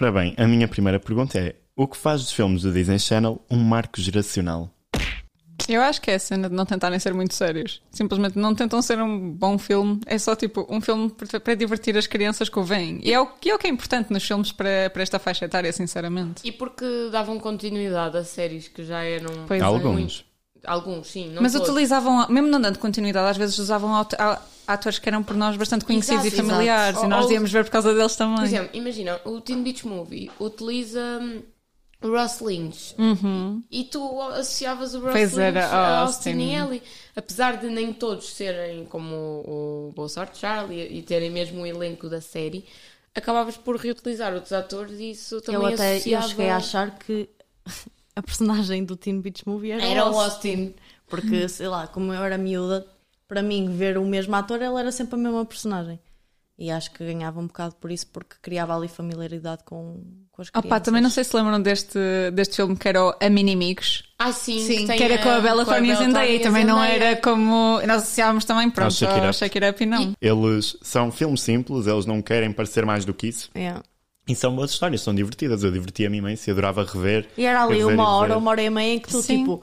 Ora 0.00 0.12
bem, 0.12 0.34
a 0.36 0.46
minha 0.46 0.68
primeira 0.68 1.00
pergunta 1.00 1.38
é: 1.38 1.56
o 1.74 1.86
que 1.86 1.96
faz 1.96 2.20
dos 2.20 2.32
filmes 2.32 2.62
do 2.62 2.72
Disney 2.72 2.98
Channel 2.98 3.40
um 3.50 3.56
marco 3.56 4.00
geracional? 4.00 4.70
Eu 5.68 5.82
acho 5.82 6.00
que 6.00 6.10
é 6.10 6.14
a 6.14 6.18
cena 6.18 6.48
de 6.48 6.54
não 6.54 6.64
tentarem 6.64 6.98
ser 6.98 7.12
muito 7.12 7.34
sérios. 7.34 7.82
Simplesmente 7.90 8.38
não 8.38 8.54
tentam 8.54 8.80
ser 8.82 9.00
um 9.00 9.32
bom 9.32 9.58
filme. 9.58 10.00
É 10.06 10.16
só 10.18 10.36
tipo 10.36 10.66
um 10.68 10.80
filme 10.80 11.10
para 11.42 11.54
divertir 11.54 11.96
as 11.96 12.06
crianças 12.06 12.48
que 12.48 12.58
o 12.58 12.62
veem. 12.62 13.00
E 13.02 13.12
é 13.12 13.18
o, 13.18 13.26
que 13.26 13.50
é 13.50 13.54
o 13.54 13.58
que 13.58 13.66
é 13.66 13.70
importante 13.70 14.12
nos 14.12 14.24
filmes 14.24 14.52
para, 14.52 14.90
para 14.90 15.02
esta 15.02 15.18
faixa 15.18 15.44
etária, 15.46 15.72
sinceramente. 15.72 16.42
E 16.44 16.52
porque 16.52 17.08
davam 17.10 17.40
continuidade 17.40 18.16
a 18.16 18.22
séries 18.22 18.68
que 18.68 18.84
já 18.84 19.02
eram. 19.02 19.46
Pois 19.48 19.60
é. 19.60 20.35
Alguns. 20.64 21.08
Sim. 21.08 21.30
Não 21.30 21.42
Mas 21.42 21.52
todos. 21.52 21.68
utilizavam, 21.68 22.26
mesmo 22.28 22.48
não 22.48 22.60
dando 22.60 22.78
continuidade, 22.78 23.30
às 23.30 23.36
vezes 23.36 23.58
usavam 23.58 23.92
atores 24.66 24.98
que 24.98 25.08
eram 25.08 25.22
por 25.22 25.36
nós 25.36 25.56
bastante 25.56 25.84
conhecidos 25.84 26.24
Exato, 26.26 26.42
e 26.42 26.46
familiares. 26.46 26.90
exato. 26.98 27.06
E 27.06 27.08
nós 27.08 27.24
Ou- 27.26 27.32
íamos 27.32 27.52
ver 27.52 27.64
por 27.64 27.70
causa 27.70 27.94
deles 27.94 28.16
também. 28.16 28.36
Por 28.36 28.44
exemplo, 28.44 28.70
imagina, 28.72 29.20
o 29.24 29.40
Teen 29.40 29.62
Beach 29.62 29.86
Movie 29.86 30.30
utiliza 30.40 31.00
hum, 31.22 31.42
o 32.02 32.08
Ross 32.10 32.40
Lynch 32.40 32.94
e 33.70 33.84
tu 33.84 34.20
associavas 34.22 34.94
o 34.94 34.98
Ross 34.98 35.06
Uhum. 35.06 35.12
Pois 35.12 35.32
Lynch 35.32 35.40
era, 35.42 35.66
a 35.66 35.98
Austin. 36.00 36.30
Austin 36.30 36.42
e 36.42 36.54
Ellie. 36.54 36.82
Apesar 37.14 37.56
de 37.56 37.68
nem 37.68 37.92
todos 37.92 38.28
serem 38.34 38.84
como 38.84 39.14
o, 39.14 39.88
o 39.88 39.92
Boa 39.94 40.08
Sorte 40.08 40.38
Charlie 40.38 40.98
e 40.98 41.02
terem 41.02 41.30
mesmo 41.30 41.62
o 41.62 41.66
elenco 41.66 42.08
da 42.08 42.20
série, 42.20 42.66
acabavas 43.14 43.56
por 43.56 43.76
reutilizar 43.76 44.34
outros 44.34 44.52
atores 44.52 44.98
e 45.00 45.12
isso 45.12 45.40
também 45.40 45.60
Eu 45.62 45.66
até 45.68 45.92
eu 45.92 45.96
associava... 45.96 46.28
cheguei 46.28 46.50
a 46.50 46.56
achar 46.58 46.98
que 46.98 47.28
a 48.16 48.22
personagem 48.22 48.82
do 48.82 48.96
Teen 48.96 49.20
Beach 49.20 49.46
Movie 49.46 49.72
era, 49.72 49.84
Era 49.84 50.06
o 50.06 50.14
o 50.14 50.20
Austin. 50.20 50.74
Porque, 51.06 51.48
sei 51.48 51.68
lá, 51.68 51.86
como 51.86 52.12
eu 52.12 52.24
era 52.24 52.36
miúda, 52.36 52.84
para 53.28 53.42
mim, 53.42 53.68
ver 53.76 53.98
o 53.98 54.04
mesmo 54.04 54.34
ator, 54.34 54.60
ele 54.60 54.80
era 54.80 54.90
sempre 54.90 55.14
a 55.14 55.18
mesma 55.18 55.44
personagem. 55.44 56.00
E 56.58 56.70
acho 56.70 56.90
que 56.90 57.04
ganhava 57.04 57.38
um 57.38 57.46
bocado 57.46 57.74
por 57.76 57.90
isso, 57.90 58.06
porque 58.06 58.36
criava 58.40 58.74
ali 58.74 58.88
familiaridade 58.88 59.62
com, 59.62 60.02
com 60.32 60.40
as 60.40 60.48
crianças. 60.48 60.70
Opa, 60.70 60.80
também 60.80 61.02
não 61.02 61.10
sei 61.10 61.22
se 61.22 61.36
lembram 61.36 61.60
deste, 61.60 61.98
deste 62.32 62.56
filme 62.56 62.74
que 62.74 62.88
era 62.88 63.04
o 63.04 63.14
A 63.20 63.28
Minimigos. 63.28 64.04
Ah, 64.18 64.32
sim, 64.32 64.58
Sim, 64.60 64.86
que, 64.86 64.94
Que 64.94 65.02
era 65.02 65.18
com 65.18 65.28
a 65.28 65.40
Bella 65.40 65.66
Thorne 65.66 65.90
e 65.90 65.96
Zendaya 65.96 66.34
e 66.34 66.40
também 66.40 66.64
não 66.64 66.82
era 66.82 67.14
como. 67.16 67.78
Nós 67.86 68.02
associávamos 68.04 68.46
também, 68.46 68.70
pronto, 68.70 68.86
Ao 68.86 68.90
Shake 68.90 69.12
It 69.12 69.22
ao 69.22 69.28
Up. 69.28 69.38
Shake 69.38 69.58
It 69.58 69.70
Up 69.70 69.82
e 69.82 69.86
não. 69.86 70.14
Eles 70.18 70.78
são 70.80 71.12
filmes 71.12 71.42
simples, 71.42 71.86
eles 71.86 72.06
não 72.06 72.22
querem 72.22 72.50
parecer 72.50 72.86
mais 72.86 73.04
do 73.04 73.12
que 73.12 73.26
isso. 73.28 73.50
Yeah. 73.54 73.82
E 74.28 74.34
são 74.34 74.54
boas 74.54 74.72
histórias, 74.72 75.00
são 75.02 75.14
divertidas. 75.14 75.62
Eu 75.62 75.70
divertia-me 75.70 76.18
imenso 76.18 76.48
e 76.48 76.50
adorava 76.50 76.84
rever. 76.84 77.28
E 77.36 77.44
era 77.44 77.62
ali 77.62 77.78
rever 77.78 77.94
uma 77.94 78.08
hora, 78.08 78.28
rever. 78.28 78.38
uma 78.38 78.50
hora 78.50 78.62
e 78.62 78.70
meia 78.70 78.94
em 78.94 78.98
que 78.98 79.08
tu, 79.08 79.22
Sim. 79.22 79.38
tipo, 79.38 79.62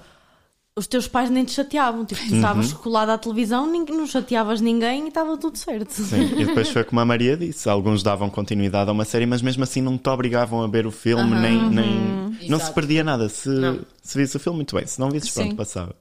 os 0.76 0.88
teus 0.88 1.08
pais 1.08 1.30
nem 1.30 1.44
te 1.44 1.52
chateavam. 1.52 2.06
Tipo, 2.06 2.22
tu 2.28 2.36
estavas 2.36 2.74
colado 2.74 3.10
à 3.10 3.18
televisão, 3.18 3.68
não 3.68 4.08
chateavas 4.08 4.62
ninguém 4.62 5.06
e 5.06 5.08
estava 5.10 5.38
tudo 5.38 5.58
certo. 5.58 5.92
Sim, 5.92 6.40
e 6.40 6.46
depois 6.46 6.70
foi 6.70 6.84
como 6.84 7.00
a 7.02 7.06
Maria 7.06 7.38
disse: 7.38 7.70
alguns 7.70 8.02
davam 8.02 8.30
continuidade 8.30 8.90
a 8.90 8.94
uma 8.94 9.06
série, 9.06 9.26
mas 9.26 9.42
mesmo 9.42 9.64
assim 9.64 9.82
não 9.82 9.98
te 9.98 10.10
obrigavam 10.10 10.64
a 10.64 10.68
ver 10.68 10.88
o 10.88 10.92
filme, 10.92 11.36
nem, 11.40 11.70
nem 11.70 12.38
não 12.50 12.60
se 12.60 12.72
perdia 12.72 13.04
nada. 13.04 13.30
Se, 13.30 13.50
Não. 13.50 13.80
se 14.02 14.18
visse 14.18 14.38
o 14.38 14.40
filme, 14.40 14.58
muito 14.58 14.76
bem, 14.76 14.86
se 14.88 15.00
não 15.00 15.10
visses, 15.10 15.32
pronto, 15.32 15.52
Sim. 15.52 15.56
passava. 15.56 15.96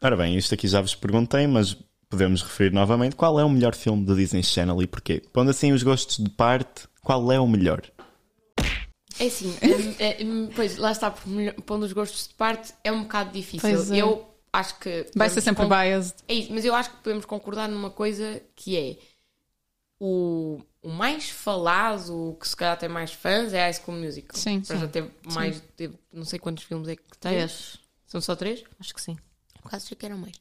Ora 0.00 0.16
bem, 0.16 0.36
isto 0.36 0.54
aqui 0.54 0.68
já 0.68 0.80
vos 0.80 0.94
perguntei, 0.94 1.46
mas 1.46 1.76
podemos 2.10 2.42
referir 2.42 2.72
novamente: 2.72 3.16
qual 3.16 3.40
é 3.40 3.44
o 3.44 3.48
melhor 3.50 3.74
filme 3.74 4.04
do 4.04 4.14
Disney 4.14 4.42
Channel 4.42 4.82
e 4.82 4.86
porquê? 4.86 5.22
Pondo 5.32 5.50
assim 5.50 5.72
os 5.72 5.82
gostos 5.82 6.18
de 6.18 6.30
parte, 6.30 6.82
qual 7.08 7.32
é 7.32 7.40
o 7.40 7.48
melhor? 7.48 7.80
É 9.18 9.28
assim, 9.28 9.48
hum, 9.64 9.94
é, 9.98 10.22
hum, 10.22 10.50
pois 10.54 10.76
lá 10.76 10.92
está, 10.92 11.10
pondo 11.64 11.86
os 11.86 11.92
gostos 11.94 12.28
de 12.28 12.34
parte, 12.34 12.74
é 12.84 12.92
um 12.92 13.04
bocado 13.04 13.32
difícil. 13.32 13.60
Pois 13.66 13.90
é. 13.90 14.02
Eu 14.02 14.28
acho 14.52 14.78
que. 14.78 15.06
Vai 15.16 15.30
ser 15.30 15.40
sempre 15.40 15.64
biased. 15.64 16.16
É 16.28 16.34
isso, 16.34 16.52
mas 16.52 16.66
eu 16.66 16.74
acho 16.74 16.90
que 16.90 16.96
podemos 16.98 17.24
concordar 17.24 17.66
numa 17.66 17.88
coisa 17.88 18.42
que 18.54 18.76
é 18.76 18.98
o, 19.98 20.60
o 20.82 20.90
mais 20.90 21.30
falado, 21.30 22.32
o 22.32 22.34
que 22.34 22.46
se 22.46 22.54
calhar 22.54 22.78
tem 22.78 22.90
mais 22.90 23.10
fãs, 23.10 23.54
é 23.54 23.62
High 23.62 23.72
School 23.72 23.96
Musical. 23.96 24.36
Sim, 24.38 24.60
Para 24.60 24.76
sim. 24.76 24.82
já 24.82 24.88
teve 24.88 25.10
mais, 25.32 25.62
teve, 25.78 25.98
não 26.12 26.26
sei 26.26 26.38
quantos 26.38 26.64
filmes 26.64 26.88
é 26.88 26.96
que 26.96 27.18
tem. 27.18 27.32
Três. 27.32 27.78
São 28.06 28.20
só 28.20 28.36
três? 28.36 28.62
Acho 28.78 28.94
que 28.94 29.00
sim. 29.00 29.16
Por 29.62 29.68
acaso 29.68 29.86
achei 29.86 29.96
que 29.96 30.04
eram 30.04 30.18
mais. 30.18 30.36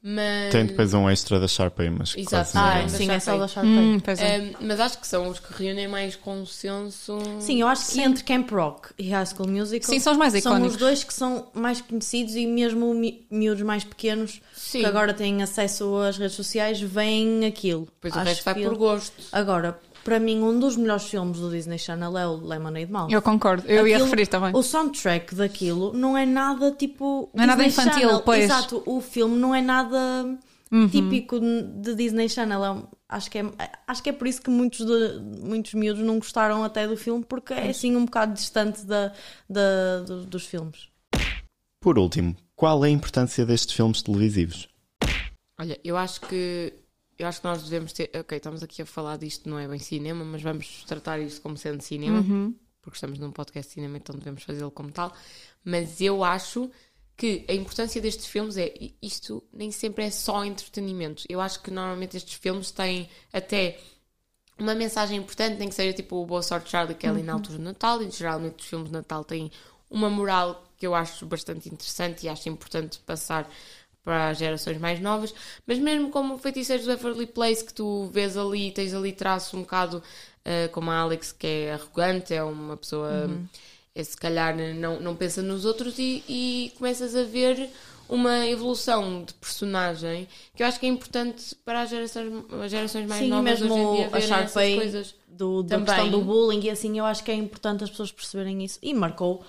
Mas, 0.00 0.52
Tem 0.52 0.64
depois 0.64 0.94
um 0.94 1.10
extra 1.10 1.40
da 1.40 1.48
Sharpay, 1.48 1.90
mas 1.90 2.14
Exato. 2.16 2.52
Ah. 2.54 2.80
Mas 2.82 2.92
sim, 2.92 3.10
é 3.10 3.18
só 3.18 3.36
da 3.36 3.48
Sharpay. 3.48 3.70
Hum, 3.78 3.98
pois 4.00 4.20
é. 4.20 4.52
mas 4.60 4.78
acho 4.78 4.98
que 5.00 5.06
são 5.06 5.28
os 5.28 5.40
que 5.40 5.52
reúnem 5.52 5.88
mais 5.88 6.14
consenso. 6.14 7.18
Sim, 7.40 7.60
eu 7.60 7.66
acho 7.68 7.90
que 7.90 8.00
entre 8.00 8.22
Camp 8.22 8.50
Rock 8.50 8.90
e 8.98 9.10
High 9.10 9.26
School 9.26 9.48
Musical 9.48 9.90
Sim, 9.90 9.98
são 9.98 10.12
os 10.12 10.18
mais 10.18 10.32
são 10.34 10.38
icónicos. 10.52 10.72
os 10.74 10.76
dois 10.78 11.02
que 11.04 11.12
são 11.12 11.48
mais 11.52 11.80
conhecidos 11.80 12.36
e 12.36 12.46
mesmo 12.46 12.94
mi- 12.94 13.26
miúdos 13.30 13.62
mais 13.62 13.82
pequenos 13.84 14.40
Sim. 14.54 14.80
que 14.80 14.86
agora 14.86 15.12
têm 15.12 15.42
acesso 15.42 15.96
às 15.98 16.16
redes 16.16 16.36
sociais 16.36 16.80
veem 16.80 17.44
aquilo. 17.44 17.86
Depois 17.86 18.14
o 18.14 18.18
Acho 18.18 18.28
resto 18.28 18.44
vai 18.44 18.54
por 18.54 18.76
gosto. 18.76 19.12
Agora, 19.32 19.80
para 20.08 20.18
mim, 20.20 20.40
um 20.42 20.58
dos 20.58 20.76
melhores 20.76 21.04
filmes 21.04 21.38
do 21.38 21.50
Disney 21.50 21.78
Channel 21.78 22.16
é 22.16 22.26
o 22.26 22.36
Lemonade 22.36 22.90
Mouth. 22.90 23.10
Eu 23.10 23.20
concordo, 23.20 23.66
eu 23.66 23.86
ia 23.86 23.96
Aquilo- 23.96 24.04
referir 24.06 24.26
também. 24.26 24.52
O 24.54 24.62
soundtrack 24.62 25.34
daquilo 25.34 25.92
não 25.92 26.16
é 26.16 26.24
nada 26.24 26.72
tipo. 26.72 27.30
Não 27.34 27.44
é 27.44 27.46
nada 27.46 27.62
Disney 27.64 27.82
infantil, 27.84 28.08
Channel. 28.08 28.22
pois. 28.24 28.44
Exato, 28.44 28.82
o 28.86 29.00
filme 29.00 29.36
não 29.36 29.54
é 29.54 29.60
nada 29.60 30.38
Uhum. 30.72 30.88
típico 30.88 31.38
de 31.40 31.94
Disney 31.94 32.28
Channel. 32.28 32.64
É 32.64 32.70
um- 32.72 32.84
acho, 33.08 33.30
que 33.30 33.38
é, 33.38 33.44
acho 33.86 34.02
que 34.02 34.10
é 34.10 34.12
por 34.12 34.26
isso 34.26 34.40
que 34.42 34.50
muitos, 34.50 34.84
de, 34.84 35.20
muitos 35.42 35.74
miúdos 35.74 36.02
não 36.02 36.18
gostaram 36.18 36.62
até 36.64 36.86
do 36.88 36.96
filme, 36.96 37.24
porque 37.24 37.52
é 37.54 37.68
assim 37.70 37.94
um 37.96 38.04
bocado 38.04 38.32
distante 38.34 38.84
da, 38.84 39.12
da- 39.48 40.00
do- 40.06 40.24
dos 40.24 40.44
filmes. 40.46 40.88
Por 41.80 41.98
último, 41.98 42.36
qual 42.56 42.84
é 42.84 42.88
a 42.88 42.90
importância 42.90 43.46
destes 43.46 43.74
filmes 43.74 44.02
televisivos? 44.02 44.68
Olha, 45.60 45.78
eu 45.84 45.96
acho 45.96 46.20
que 46.22 46.72
eu 47.18 47.26
acho 47.26 47.40
que 47.40 47.46
nós 47.46 47.62
devemos 47.62 47.92
ter. 47.92 48.10
Ok, 48.14 48.36
estamos 48.36 48.62
aqui 48.62 48.82
a 48.82 48.86
falar 48.86 49.16
disto, 49.16 49.48
não 49.48 49.58
é 49.58 49.66
bem 49.66 49.78
cinema, 49.78 50.24
mas 50.24 50.40
vamos 50.42 50.84
tratar 50.84 51.18
isto 51.18 51.40
como 51.40 51.56
sendo 51.56 51.82
cinema, 51.82 52.22
porque 52.80 52.96
estamos 52.96 53.18
num 53.18 53.32
podcast 53.32 53.68
de 53.70 53.74
cinema, 53.74 53.96
então 53.96 54.16
devemos 54.16 54.42
fazê-lo 54.44 54.70
como 54.70 54.90
tal. 54.92 55.12
Mas 55.64 56.00
eu 56.00 56.22
acho 56.22 56.70
que 57.16 57.44
a 57.48 57.52
importância 57.52 58.00
destes 58.00 58.26
filmes 58.26 58.56
é 58.56 58.72
isto 59.02 59.42
nem 59.52 59.72
sempre 59.72 60.04
é 60.04 60.10
só 60.10 60.44
entretenimento. 60.44 61.24
Eu 61.28 61.40
acho 61.40 61.60
que 61.60 61.70
normalmente 61.70 62.16
estes 62.16 62.34
filmes 62.34 62.70
têm 62.70 63.08
até 63.32 63.80
uma 64.56 64.74
mensagem 64.74 65.18
importante, 65.18 65.58
nem 65.58 65.68
que 65.68 65.74
seja 65.74 65.92
tipo 65.92 66.16
o 66.16 66.26
Boa 66.26 66.42
Sorte 66.42 66.70
Charlie, 66.70 66.96
é 67.00 67.08
ali 67.08 67.22
na 67.22 67.32
altura 67.32 67.58
do 67.58 67.64
Natal, 67.64 68.00
e 68.02 68.10
geralmente 68.10 68.60
os 68.60 68.66
filmes 68.66 68.88
de 68.88 68.92
Natal 68.92 69.24
têm 69.24 69.50
uma 69.90 70.08
moral 70.08 70.64
que 70.76 70.86
eu 70.86 70.94
acho 70.94 71.26
bastante 71.26 71.68
interessante 71.68 72.26
e 72.26 72.28
acho 72.28 72.48
importante 72.48 73.00
passar 73.00 73.50
para 74.04 74.30
as 74.30 74.38
gerações 74.38 74.78
mais 74.78 75.00
novas, 75.00 75.34
mas 75.66 75.78
mesmo 75.78 76.10
como 76.10 76.38
Feiticeiros 76.38 76.86
do 76.86 76.92
Everly 76.92 77.26
Place, 77.26 77.64
que 77.64 77.74
tu 77.74 78.08
vês 78.12 78.36
ali, 78.36 78.70
tens 78.70 78.94
ali 78.94 79.12
traço 79.12 79.56
um 79.56 79.60
bocado 79.60 80.02
eh, 80.44 80.68
como 80.68 80.90
a 80.90 80.98
Alex, 80.98 81.32
que 81.32 81.46
é 81.46 81.72
arrogante, 81.74 82.32
é 82.32 82.42
uma 82.42 82.76
pessoa, 82.76 83.30
é, 83.94 84.02
se 84.02 84.16
calhar 84.16 84.56
não, 84.56 84.98
não 84.98 85.14
pensa 85.14 85.42
nos 85.42 85.64
outros 85.66 85.98
e, 85.98 86.24
e 86.28 86.72
começas 86.78 87.14
a 87.14 87.22
ver 87.24 87.68
uma 88.08 88.46
evolução 88.46 89.22
de 89.22 89.34
personagem 89.34 90.26
que 90.56 90.62
eu 90.62 90.66
acho 90.66 90.80
que 90.80 90.86
é 90.86 90.88
importante 90.88 91.54
para 91.56 91.82
as 91.82 91.90
gerações, 91.90 92.32
as 92.64 92.70
gerações 92.70 93.06
mais 93.06 93.22
Sim, 93.22 93.28
novas 93.28 93.60
mesmo 93.60 93.74
hoje 93.74 93.82
em 93.82 93.96
dia 93.96 94.06
a 94.06 94.08
verem 94.08 94.24
essas 94.34 94.52
Sharpay 94.52 94.76
coisas. 94.76 95.14
do, 95.26 95.62
da 95.62 95.76
Também. 95.76 95.94
questão 95.94 96.10
do 96.10 96.22
bullying 96.22 96.60
e 96.64 96.70
assim, 96.70 96.98
eu 96.98 97.04
acho 97.04 97.22
que 97.22 97.30
é 97.30 97.34
importante 97.34 97.84
as 97.84 97.90
pessoas 97.90 98.10
perceberem 98.10 98.64
isso. 98.64 98.78
E 98.80 98.94
marcou, 98.94 99.44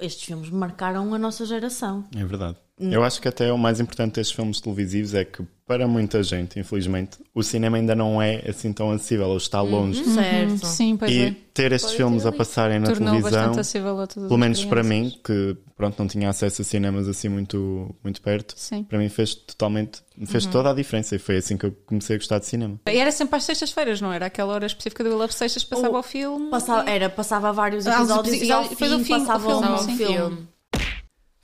estes 0.00 0.24
filmes 0.24 0.48
marcaram 0.48 1.12
a 1.12 1.18
nossa 1.18 1.44
geração. 1.44 2.06
É 2.16 2.24
verdade. 2.24 2.56
Eu 2.80 3.04
acho 3.04 3.20
que 3.20 3.28
até 3.28 3.52
o 3.52 3.58
mais 3.58 3.80
importante 3.80 4.14
destes 4.14 4.34
filmes 4.34 4.60
televisivos 4.60 5.14
é 5.14 5.24
que, 5.24 5.42
para 5.66 5.86
muita 5.86 6.22
gente, 6.22 6.58
infelizmente, 6.58 7.18
o 7.34 7.42
cinema 7.42 7.76
ainda 7.76 7.94
não 7.94 8.20
é 8.20 8.42
assim 8.48 8.72
tão 8.72 8.90
acessível, 8.90 9.28
ou 9.28 9.36
está 9.36 9.60
longe. 9.60 10.02
Certo. 10.04 10.66
Sim, 10.66 10.96
pois 10.96 11.10
E 11.12 11.20
é. 11.20 11.36
ter 11.54 11.70
estes 11.72 11.92
Pode 11.92 11.96
filmes 11.96 12.22
ter 12.22 12.28
a 12.28 12.32
passarem 12.32 12.80
na 12.80 12.86
Tornou 12.86 13.20
televisão, 13.20 13.52
a 13.52 14.06
pelo 14.06 14.38
menos 14.38 14.64
para 14.64 14.82
mim, 14.82 15.12
que 15.22 15.56
pronto, 15.76 15.98
não 15.98 16.08
tinha 16.08 16.28
acesso 16.28 16.62
a 16.62 16.64
cinemas 16.64 17.06
assim 17.08 17.28
muito, 17.28 17.94
muito 18.02 18.20
perto, 18.22 18.54
Sim. 18.56 18.84
para 18.84 18.98
mim 18.98 19.08
fez 19.08 19.34
totalmente, 19.34 20.00
fez 20.26 20.46
toda 20.46 20.70
a 20.70 20.74
diferença 20.74 21.14
e 21.14 21.18
foi 21.18 21.36
assim 21.36 21.56
que 21.56 21.66
eu 21.66 21.72
comecei 21.86 22.16
a 22.16 22.18
gostar 22.18 22.38
de 22.38 22.46
cinema. 22.46 22.80
E 22.86 22.96
era 22.98 23.12
sempre 23.12 23.36
às 23.36 23.44
sextas-feiras, 23.44 24.00
não 24.00 24.12
era? 24.12 24.26
Aquela 24.26 24.54
hora 24.54 24.66
específica 24.66 25.04
do 25.04 25.16
Love 25.16 25.34
Sextas 25.34 25.62
passava 25.62 25.92
Ou 25.92 26.00
o 26.00 26.02
filme. 26.02 26.50
Passava, 26.50 26.90
era, 26.90 27.08
passava 27.08 27.52
vários 27.52 27.86
Ah, 27.86 28.02
os 28.02 28.10
episódios 28.10 28.42
e 28.42 28.50
ao 28.50 28.62
o 28.62 28.68
fim, 28.68 29.04
fim, 29.04 29.14
o 29.14 29.18
passava 29.18 29.60
filme, 29.60 29.68
um 29.68 29.78
sim. 29.78 29.96
filme. 29.96 30.48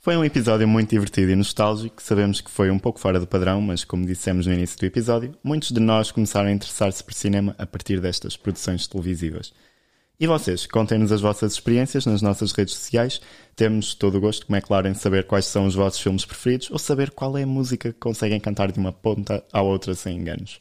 Foi 0.09 0.17
um 0.17 0.25
episódio 0.25 0.67
muito 0.67 0.89
divertido 0.89 1.31
e 1.31 1.35
nostálgico. 1.35 2.01
Sabemos 2.01 2.41
que 2.41 2.49
foi 2.49 2.71
um 2.71 2.79
pouco 2.79 2.99
fora 2.99 3.19
do 3.19 3.27
padrão, 3.27 3.61
mas 3.61 3.83
como 3.83 4.07
dissemos 4.07 4.47
no 4.47 4.53
início 4.53 4.75
do 4.75 4.83
episódio, 4.87 5.35
muitos 5.43 5.69
de 5.71 5.79
nós 5.79 6.11
começaram 6.11 6.49
a 6.49 6.51
interessar-se 6.51 7.03
por 7.03 7.13
cinema 7.13 7.53
a 7.59 7.65
partir 7.67 8.01
destas 8.01 8.35
produções 8.35 8.87
televisivas. 8.87 9.53
E 10.19 10.25
vocês, 10.25 10.65
contem-nos 10.65 11.11
as 11.11 11.21
vossas 11.21 11.53
experiências 11.53 12.07
nas 12.07 12.23
nossas 12.23 12.53
redes 12.53 12.73
sociais. 12.73 13.21
Temos 13.55 13.93
todo 13.93 14.17
o 14.17 14.19
gosto, 14.19 14.47
como 14.47 14.55
é 14.55 14.61
claro, 14.61 14.87
em 14.87 14.95
saber 14.95 15.27
quais 15.27 15.45
são 15.45 15.67
os 15.67 15.75
vossos 15.75 16.01
filmes 16.01 16.25
preferidos 16.25 16.71
ou 16.71 16.79
saber 16.79 17.11
qual 17.11 17.37
é 17.37 17.43
a 17.43 17.47
música 17.47 17.93
que 17.93 17.99
conseguem 17.99 18.39
cantar 18.39 18.71
de 18.71 18.79
uma 18.79 18.91
ponta 18.91 19.43
à 19.53 19.61
outra 19.61 19.93
sem 19.93 20.17
enganos. 20.17 20.57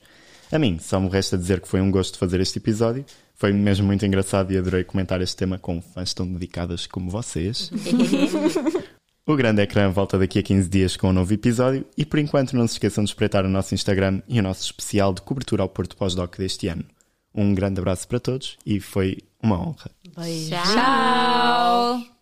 A 0.53 0.59
mim, 0.59 0.79
só 0.79 1.01
me 1.01 1.09
resta 1.09 1.39
dizer 1.39 1.63
que 1.63 1.69
foi 1.69 1.81
um 1.81 1.91
gosto 1.91 2.19
fazer 2.19 2.39
este 2.39 2.59
episódio. 2.59 3.03
Foi 3.35 3.51
mesmo 3.51 3.87
muito 3.87 4.05
engraçado 4.05 4.53
e 4.53 4.59
adorei 4.59 4.85
comentar 4.85 5.23
este 5.23 5.37
tema 5.39 5.59
com 5.59 5.81
fãs 5.81 6.13
tão 6.13 6.31
dedicadas 6.31 6.87
como 6.87 7.09
vocês. 7.09 7.71
O 9.29 9.37
Grande 9.37 9.61
Ecrã 9.61 9.91
volta 9.91 10.19
daqui 10.19 10.39
a 10.39 10.43
15 10.43 10.71
dias 10.71 10.97
com 10.97 11.11
um 11.11 11.13
novo 11.13 11.35
episódio 11.35 11.85
e 11.99 12.07
por 12.07 12.19
enquanto 12.19 12.57
não 12.57 12.67
se 12.67 12.77
esqueçam 12.77 13.05
de 13.05 13.11
espreitar 13.11 13.45
o 13.45 13.49
nosso 13.49 13.75
Instagram 13.75 14.23
e 14.27 14.41
o 14.41 14.43
nosso 14.43 14.63
especial 14.63 15.13
de 15.13 15.21
cobertura 15.21 15.63
ao 15.63 15.69
Porto 15.69 15.99
Pós-Doc 15.99 16.39
deste 16.39 16.67
ano. 16.67 16.87
Um 17.35 17.55
grande 17.55 17.79
abraço 17.79 18.09
para 18.09 18.19
todos 18.19 18.57
e 18.65 18.81
foi 18.81 19.19
uma 19.43 19.61
honra. 19.61 19.91
Beijo. 20.17 20.49
Tchau! 20.73 22.18